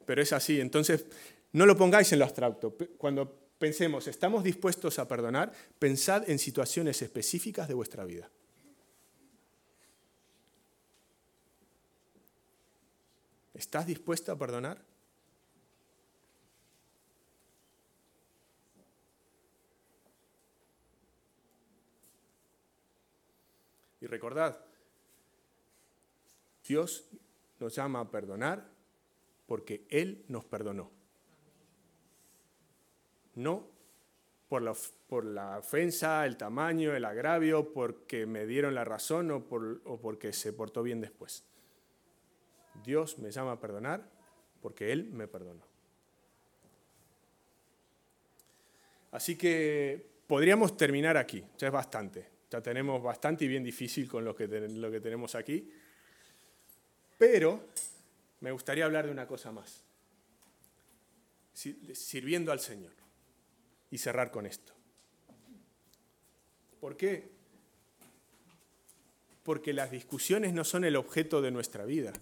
Pero 0.06 0.22
es 0.22 0.32
así, 0.32 0.60
entonces 0.60 1.06
no 1.52 1.66
lo 1.66 1.76
pongáis 1.76 2.12
en 2.12 2.18
lo 2.20 2.24
abstracto. 2.24 2.76
Cuando 2.98 3.45
pensemos, 3.58 4.06
¿estamos 4.06 4.44
dispuestos 4.44 4.98
a 4.98 5.08
perdonar? 5.08 5.52
Pensad 5.78 6.28
en 6.28 6.38
situaciones 6.38 7.02
específicas 7.02 7.68
de 7.68 7.74
vuestra 7.74 8.04
vida. 8.04 8.30
¿Estás 13.54 13.86
dispuesto 13.86 14.32
a 14.32 14.38
perdonar? 14.38 14.82
Y 24.00 24.06
recordad, 24.06 24.60
Dios 26.66 27.04
nos 27.58 27.74
llama 27.74 28.00
a 28.00 28.10
perdonar 28.10 28.68
porque 29.46 29.86
Él 29.88 30.24
nos 30.28 30.44
perdonó. 30.44 30.95
No 33.36 33.68
por 34.48 34.62
la, 34.62 34.74
por 35.08 35.24
la, 35.24 35.58
ofensa, 35.58 36.26
el 36.26 36.36
tamaño, 36.36 36.94
el 36.94 37.04
agravio, 37.04 37.72
porque 37.72 38.26
me 38.26 38.46
dieron 38.46 38.74
la 38.74 38.84
razón 38.84 39.30
o, 39.30 39.44
por, 39.44 39.80
o 39.84 40.00
porque 40.00 40.32
se 40.32 40.52
portó 40.52 40.82
bien 40.82 41.00
después. 41.00 41.44
Dios 42.84 43.18
me 43.18 43.30
llama 43.30 43.52
a 43.52 43.60
perdonar 43.60 44.08
porque 44.60 44.92
Él 44.92 45.04
me 45.04 45.28
perdonó. 45.28 45.64
Así 49.12 49.36
que 49.36 50.04
podríamos 50.26 50.76
terminar 50.76 51.16
aquí, 51.16 51.44
ya 51.56 51.68
es 51.68 51.72
bastante, 51.72 52.28
ya 52.50 52.60
tenemos 52.60 53.02
bastante 53.02 53.44
y 53.44 53.48
bien 53.48 53.64
difícil 53.64 54.08
con 54.08 54.24
lo 54.24 54.34
que, 54.34 54.46
lo 54.46 54.90
que 54.90 55.00
tenemos 55.00 55.34
aquí, 55.34 55.70
pero 57.16 57.68
me 58.40 58.50
gustaría 58.50 58.84
hablar 58.84 59.06
de 59.06 59.12
una 59.12 59.26
cosa 59.26 59.52
más, 59.52 59.84
sirviendo 61.54 62.52
al 62.52 62.60
Señor, 62.60 62.92
y 63.90 63.98
cerrar 63.98 64.30
con 64.30 64.46
esto. 64.46 64.72
¿Por 66.80 66.96
qué? 66.96 67.30
Porque 69.42 69.72
las 69.72 69.90
discusiones 69.90 70.52
no 70.52 70.64
son 70.64 70.84
el 70.84 70.96
objeto 70.96 71.40
de 71.40 71.50
nuestra 71.50 71.84
vida. 71.84 72.12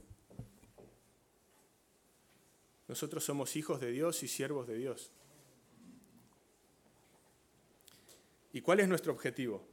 Nosotros 2.88 3.24
somos 3.24 3.56
hijos 3.56 3.80
de 3.80 3.90
Dios 3.90 4.22
y 4.22 4.28
siervos 4.28 4.66
de 4.66 4.76
Dios. 4.76 5.10
¿Y 8.52 8.60
cuál 8.60 8.80
es 8.80 8.88
nuestro 8.88 9.12
objetivo? 9.12 9.66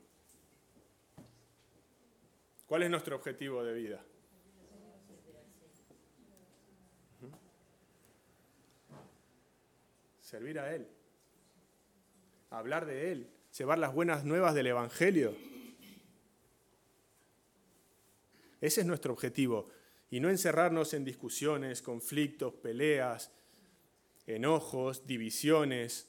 ¿Cuál 2.65 2.83
es 2.83 2.89
nuestro 2.89 3.17
objetivo 3.17 3.63
de 3.63 3.73
vida? 3.73 4.03
Servir 10.21 10.57
a 10.57 10.73
Él, 10.73 10.87
hablar 12.51 12.85
de 12.85 13.11
Él, 13.11 13.29
llevar 13.57 13.79
las 13.79 13.93
buenas 13.93 14.23
nuevas 14.23 14.53
del 14.53 14.67
Evangelio. 14.67 15.35
Ese 18.59 18.81
es 18.81 18.87
nuestro 18.87 19.13
objetivo 19.13 19.69
y 20.11 20.19
no 20.19 20.29
encerrarnos 20.29 20.93
en 20.93 21.03
discusiones, 21.03 21.81
conflictos, 21.81 22.53
peleas, 22.53 23.31
enojos, 24.27 25.07
divisiones. 25.07 26.07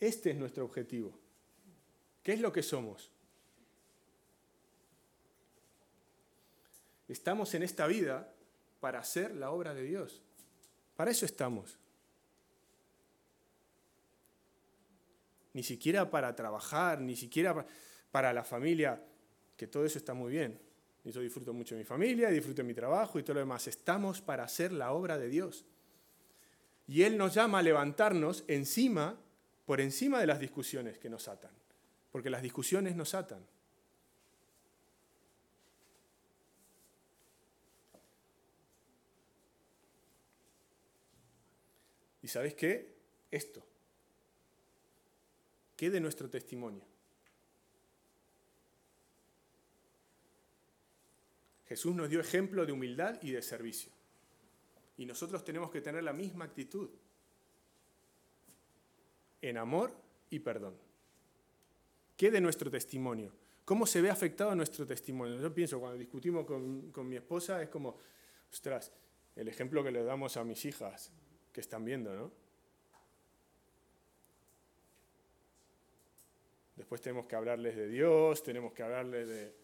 Este 0.00 0.30
es 0.30 0.36
nuestro 0.36 0.64
objetivo. 0.64 1.18
¿Qué 2.22 2.32
es 2.32 2.40
lo 2.40 2.52
que 2.52 2.62
somos? 2.62 3.10
Estamos 7.08 7.52
en 7.54 7.64
esta 7.64 7.86
vida 7.86 8.32
para 8.80 9.00
hacer 9.00 9.34
la 9.34 9.50
obra 9.50 9.74
de 9.74 9.82
Dios. 9.82 10.22
Para 10.96 11.10
eso 11.10 11.26
estamos. 11.26 11.81
Ni 15.54 15.62
siquiera 15.62 16.10
para 16.10 16.34
trabajar, 16.34 17.00
ni 17.00 17.16
siquiera 17.16 17.66
para 18.10 18.32
la 18.32 18.44
familia, 18.44 19.02
que 19.56 19.66
todo 19.66 19.84
eso 19.84 19.98
está 19.98 20.14
muy 20.14 20.32
bien. 20.32 20.58
Y 21.04 21.10
yo 21.10 21.20
disfruto 21.20 21.52
mucho 21.52 21.74
de 21.74 21.80
mi 21.80 21.84
familia, 21.84 22.30
disfruto 22.30 22.62
de 22.62 22.68
mi 22.68 22.74
trabajo 22.74 23.18
y 23.18 23.22
todo 23.22 23.34
lo 23.34 23.40
demás. 23.40 23.66
Estamos 23.66 24.20
para 24.20 24.44
hacer 24.44 24.72
la 24.72 24.92
obra 24.92 25.18
de 25.18 25.28
Dios. 25.28 25.64
Y 26.86 27.02
Él 27.02 27.16
nos 27.16 27.34
llama 27.34 27.58
a 27.58 27.62
levantarnos 27.62 28.44
encima, 28.48 29.18
por 29.66 29.80
encima 29.80 30.20
de 30.20 30.26
las 30.26 30.40
discusiones 30.40 30.98
que 30.98 31.08
nos 31.08 31.28
atan. 31.28 31.50
Porque 32.10 32.30
las 32.30 32.42
discusiones 32.42 32.94
nos 32.94 33.14
atan. 33.14 33.44
¿Y 42.22 42.28
sabes 42.28 42.54
qué? 42.54 42.94
Esto. 43.30 43.71
¿Qué 45.82 45.90
de 45.90 45.98
nuestro 45.98 46.30
testimonio? 46.30 46.84
Jesús 51.66 51.92
nos 51.92 52.08
dio 52.08 52.20
ejemplo 52.20 52.64
de 52.64 52.70
humildad 52.70 53.20
y 53.20 53.32
de 53.32 53.42
servicio. 53.42 53.90
Y 54.96 55.06
nosotros 55.06 55.44
tenemos 55.44 55.72
que 55.72 55.80
tener 55.80 56.04
la 56.04 56.12
misma 56.12 56.44
actitud. 56.44 56.88
En 59.40 59.56
amor 59.56 59.92
y 60.30 60.38
perdón. 60.38 60.76
¿Qué 62.16 62.30
de 62.30 62.40
nuestro 62.40 62.70
testimonio? 62.70 63.32
¿Cómo 63.64 63.84
se 63.84 64.00
ve 64.00 64.08
afectado 64.08 64.54
nuestro 64.54 64.86
testimonio? 64.86 65.40
Yo 65.40 65.52
pienso, 65.52 65.80
cuando 65.80 65.98
discutimos 65.98 66.46
con, 66.46 66.92
con 66.92 67.08
mi 67.08 67.16
esposa, 67.16 67.60
es 67.60 67.70
como, 67.70 67.96
ostras, 68.52 68.92
el 69.34 69.48
ejemplo 69.48 69.82
que 69.82 69.90
le 69.90 70.04
damos 70.04 70.36
a 70.36 70.44
mis 70.44 70.64
hijas, 70.64 71.10
que 71.52 71.60
están 71.60 71.84
viendo, 71.84 72.14
¿no? 72.14 72.41
Después 76.92 77.04
tenemos 77.04 77.26
que 77.26 77.36
hablarles 77.36 77.74
de 77.74 77.88
Dios, 77.88 78.42
tenemos 78.42 78.74
que 78.74 78.82
hablarles 78.82 79.26
de, 79.26 79.54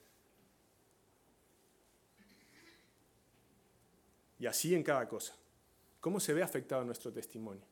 Y 4.39 4.47
así 4.47 4.75
en 4.75 4.83
cada 4.83 5.07
cosa. 5.07 5.37
¿Cómo 6.01 6.21
se 6.21 6.33
ve 6.33 6.43
afectado 6.43 6.83
nuestro 6.85 7.13
testimonio? 7.13 7.67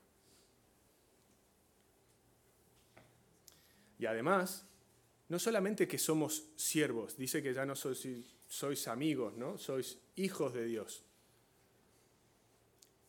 Y 3.98 4.04
además, 4.04 4.66
no 5.30 5.38
solamente 5.38 5.88
que 5.88 5.96
somos 5.96 6.50
siervos, 6.56 7.16
dice 7.16 7.42
que 7.42 7.54
ya 7.54 7.64
no 7.64 7.74
sois, 7.76 8.06
sois 8.48 8.86
amigos, 8.88 9.38
¿no? 9.38 9.56
Sois 9.56 9.96
hijos 10.16 10.52
de 10.52 10.66
Dios. 10.66 11.02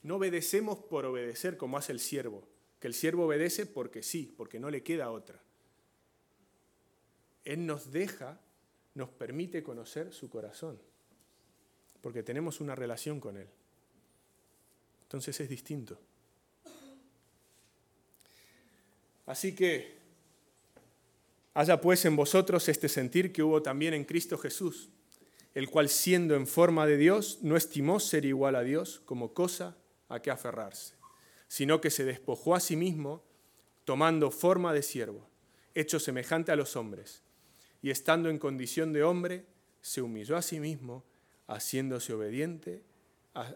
No 0.01 0.15
obedecemos 0.15 0.79
por 0.79 1.05
obedecer 1.05 1.57
como 1.57 1.77
hace 1.77 1.91
el 1.91 1.99
siervo, 1.99 2.47
que 2.79 2.87
el 2.87 2.93
siervo 2.93 3.25
obedece 3.25 3.65
porque 3.65 4.01
sí, 4.01 4.33
porque 4.37 4.61
no 4.61 4.69
le 4.69 4.81
queda 4.81 5.11
otra. 5.11 5.43
Él 7.47 7.65
nos 7.65 7.91
deja, 7.91 8.39
nos 8.93 9.09
permite 9.09 9.63
conocer 9.63 10.13
su 10.13 10.29
corazón 10.29 10.77
porque 12.01 12.23
tenemos 12.23 12.61
una 12.61 12.75
relación 12.75 13.19
con 13.19 13.37
Él. 13.37 13.47
Entonces 15.03 15.39
es 15.39 15.49
distinto. 15.49 15.97
Así 19.25 19.55
que 19.55 19.97
haya 21.53 21.81
pues 21.81 22.05
en 22.05 22.15
vosotros 22.15 22.67
este 22.69 22.87
sentir 22.87 23.33
que 23.33 23.43
hubo 23.43 23.61
también 23.61 23.93
en 23.93 24.05
Cristo 24.05 24.37
Jesús, 24.37 24.89
el 25.53 25.69
cual 25.69 25.89
siendo 25.89 26.35
en 26.35 26.47
forma 26.47 26.85
de 26.85 26.97
Dios 26.97 27.39
no 27.41 27.57
estimó 27.57 27.99
ser 27.99 28.25
igual 28.25 28.55
a 28.55 28.63
Dios 28.63 29.01
como 29.05 29.33
cosa 29.33 29.75
a 30.07 30.21
que 30.21 30.31
aferrarse, 30.31 30.95
sino 31.47 31.81
que 31.81 31.89
se 31.89 32.05
despojó 32.05 32.55
a 32.55 32.59
sí 32.59 32.75
mismo 32.75 33.23
tomando 33.85 34.31
forma 34.31 34.73
de 34.73 34.83
siervo, 34.83 35.27
hecho 35.73 35.99
semejante 35.99 36.51
a 36.51 36.55
los 36.55 36.75
hombres, 36.75 37.23
y 37.87 37.89
estando 37.89 38.29
en 38.29 38.37
condición 38.37 38.91
de 38.91 39.01
hombre, 39.01 39.45
se 39.79 40.01
humilló 40.01 40.35
a 40.35 40.41
sí 40.41 40.59
mismo 40.59 41.05
haciéndose 41.47 42.11
obediente 42.11 42.83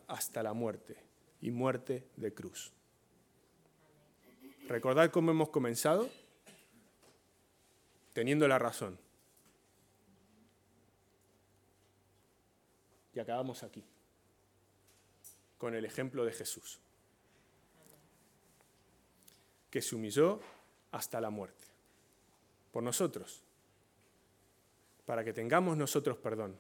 hasta 0.08 0.42
la 0.42 0.54
muerte 0.54 0.96
y 1.42 1.52
muerte 1.52 2.08
de 2.16 2.34
cruz. 2.34 2.72
Recordad 4.70 5.12
cómo 5.12 5.32
hemos 5.32 5.50
comenzado 5.50 6.10
teniendo 8.14 8.48
la 8.48 8.58
razón. 8.58 8.98
Y 13.14 13.20
acabamos 13.20 13.64
aquí, 13.64 13.84
con 15.58 15.76
el 15.76 15.84
ejemplo 15.84 16.24
de 16.24 16.32
Jesús, 16.32 16.80
que 19.70 19.82
se 19.82 19.94
humilló 19.94 20.40
hasta 20.92 21.20
la 21.20 21.30
muerte, 21.30 21.68
por 22.72 22.82
nosotros, 22.82 23.44
para 25.12 25.26
que 25.26 25.34
tengamos 25.34 25.76
nosotros 25.76 26.16
perdón 26.20 26.58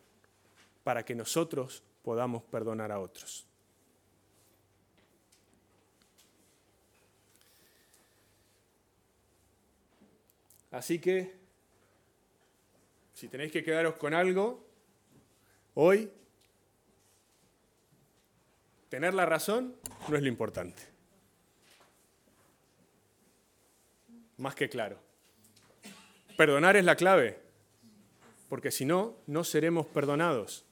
para 0.83 1.05
que 1.05 1.15
nosotros 1.15 1.81
podamos 2.03 2.43
perdonar 2.43 2.91
a 2.91 2.99
otros. 2.99 3.47
Así 10.69 10.99
que, 10.99 11.33
si 13.13 13.29
tenéis 13.29 13.53
que 13.53 13.63
quedaros 13.63 13.95
con 13.95 14.13
algo, 14.13 14.67
hoy, 15.75 16.11
tener 18.89 19.13
la 19.13 19.25
razón 19.25 19.77
no 20.09 20.17
es 20.17 20.21
lo 20.21 20.27
importante. 20.27 20.83
Más 24.35 24.55
que 24.55 24.67
claro. 24.67 24.99
Perdonar 26.35 26.75
es 26.75 26.83
la 26.83 26.97
clave, 26.97 27.50
porque 28.51 28.69
si 28.69 28.83
no, 28.83 29.15
no 29.27 29.45
seremos 29.45 29.87
perdonados. 29.87 30.65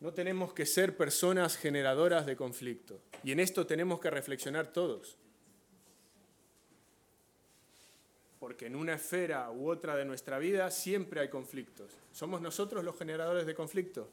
No 0.00 0.12
tenemos 0.12 0.52
que 0.52 0.66
ser 0.66 0.98
personas 0.98 1.56
generadoras 1.56 2.26
de 2.26 2.36
conflicto. 2.36 3.00
Y 3.24 3.32
en 3.32 3.40
esto 3.40 3.66
tenemos 3.66 4.00
que 4.00 4.10
reflexionar 4.10 4.74
todos. 4.74 5.16
Porque 8.38 8.66
en 8.66 8.76
una 8.76 8.96
esfera 8.96 9.50
u 9.50 9.70
otra 9.70 9.96
de 9.96 10.04
nuestra 10.04 10.38
vida 10.38 10.70
siempre 10.70 11.22
hay 11.22 11.30
conflictos. 11.30 11.96
¿Somos 12.12 12.42
nosotros 12.42 12.84
los 12.84 12.98
generadores 12.98 13.46
de 13.46 13.54
conflicto? 13.54 14.10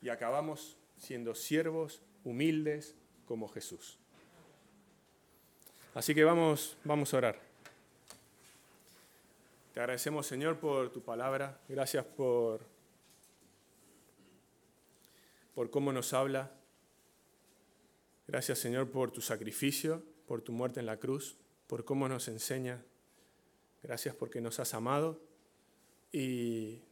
Y 0.00 0.08
acabamos 0.08 0.76
siendo 0.98 1.36
siervos 1.36 2.02
humildes 2.24 2.96
como 3.32 3.48
Jesús. 3.48 3.96
Así 5.94 6.14
que 6.14 6.22
vamos, 6.22 6.76
vamos 6.84 7.14
a 7.14 7.16
orar. 7.16 7.40
Te 9.72 9.80
agradecemos, 9.80 10.26
Señor, 10.26 10.58
por 10.58 10.92
tu 10.92 11.00
palabra. 11.00 11.58
Gracias 11.66 12.04
por, 12.04 12.60
por 15.54 15.70
cómo 15.70 15.94
nos 15.94 16.12
habla. 16.12 16.50
Gracias, 18.28 18.58
Señor, 18.58 18.90
por 18.90 19.10
tu 19.12 19.22
sacrificio, 19.22 20.02
por 20.26 20.42
tu 20.42 20.52
muerte 20.52 20.80
en 20.80 20.84
la 20.84 20.98
cruz, 20.98 21.38
por 21.68 21.86
cómo 21.86 22.10
nos 22.10 22.28
enseña. 22.28 22.84
Gracias 23.82 24.14
porque 24.14 24.42
nos 24.42 24.60
has 24.60 24.74
amado 24.74 25.22
y 26.12 26.82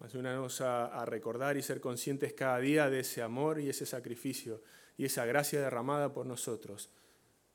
ayúdanos 0.00 0.62
a, 0.62 0.86
a 0.86 1.04
recordar 1.04 1.58
y 1.58 1.62
ser 1.62 1.82
conscientes 1.82 2.32
cada 2.32 2.58
día 2.58 2.88
de 2.88 3.00
ese 3.00 3.20
amor 3.20 3.60
y 3.60 3.68
ese 3.68 3.84
sacrificio 3.84 4.62
y 4.98 5.04
esa 5.04 5.26
gracia 5.26 5.60
derramada 5.60 6.12
por 6.12 6.26
nosotros 6.26 6.90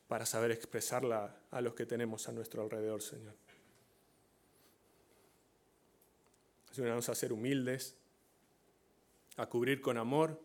para 0.08 0.26
saber 0.26 0.52
expresarla 0.52 1.38
a 1.52 1.62
los 1.62 1.74
que 1.74 1.86
tenemos 1.86 2.28
a 2.28 2.32
nuestro 2.32 2.62
alrededor, 2.62 3.02
Señor. 3.02 3.34
Ayúdanos 6.72 7.10
a 7.10 7.16
ser 7.16 7.34
humildes, 7.34 7.96
a 9.38 9.48
cubrir 9.48 9.82
con 9.82 9.98
amor 9.98 10.40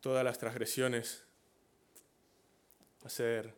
todas 0.00 0.24
las 0.24 0.38
transgresiones, 0.38 1.24
a 3.04 3.08
ser 3.08 3.54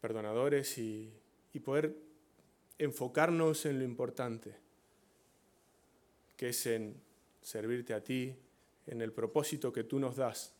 perdonadores 0.00 0.78
y, 0.78 1.12
y 1.52 1.60
poder 1.60 1.96
enfocarnos 2.78 3.66
en 3.66 3.78
lo 3.78 3.84
importante, 3.84 4.56
que 6.36 6.50
es 6.50 6.66
en 6.66 7.00
servirte 7.42 7.94
a 7.94 8.02
ti, 8.02 8.36
en 8.90 9.00
el 9.00 9.12
propósito 9.12 9.72
que 9.72 9.84
tú 9.84 10.00
nos 10.00 10.16
das 10.16 10.52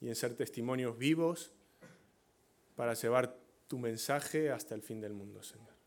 y 0.00 0.08
en 0.08 0.14
ser 0.14 0.34
testimonios 0.34 0.96
vivos 0.96 1.52
para 2.74 2.94
llevar 2.94 3.38
tu 3.66 3.78
mensaje 3.78 4.50
hasta 4.50 4.74
el 4.74 4.82
fin 4.82 5.00
del 5.00 5.12
mundo, 5.12 5.42
Señor. 5.42 5.77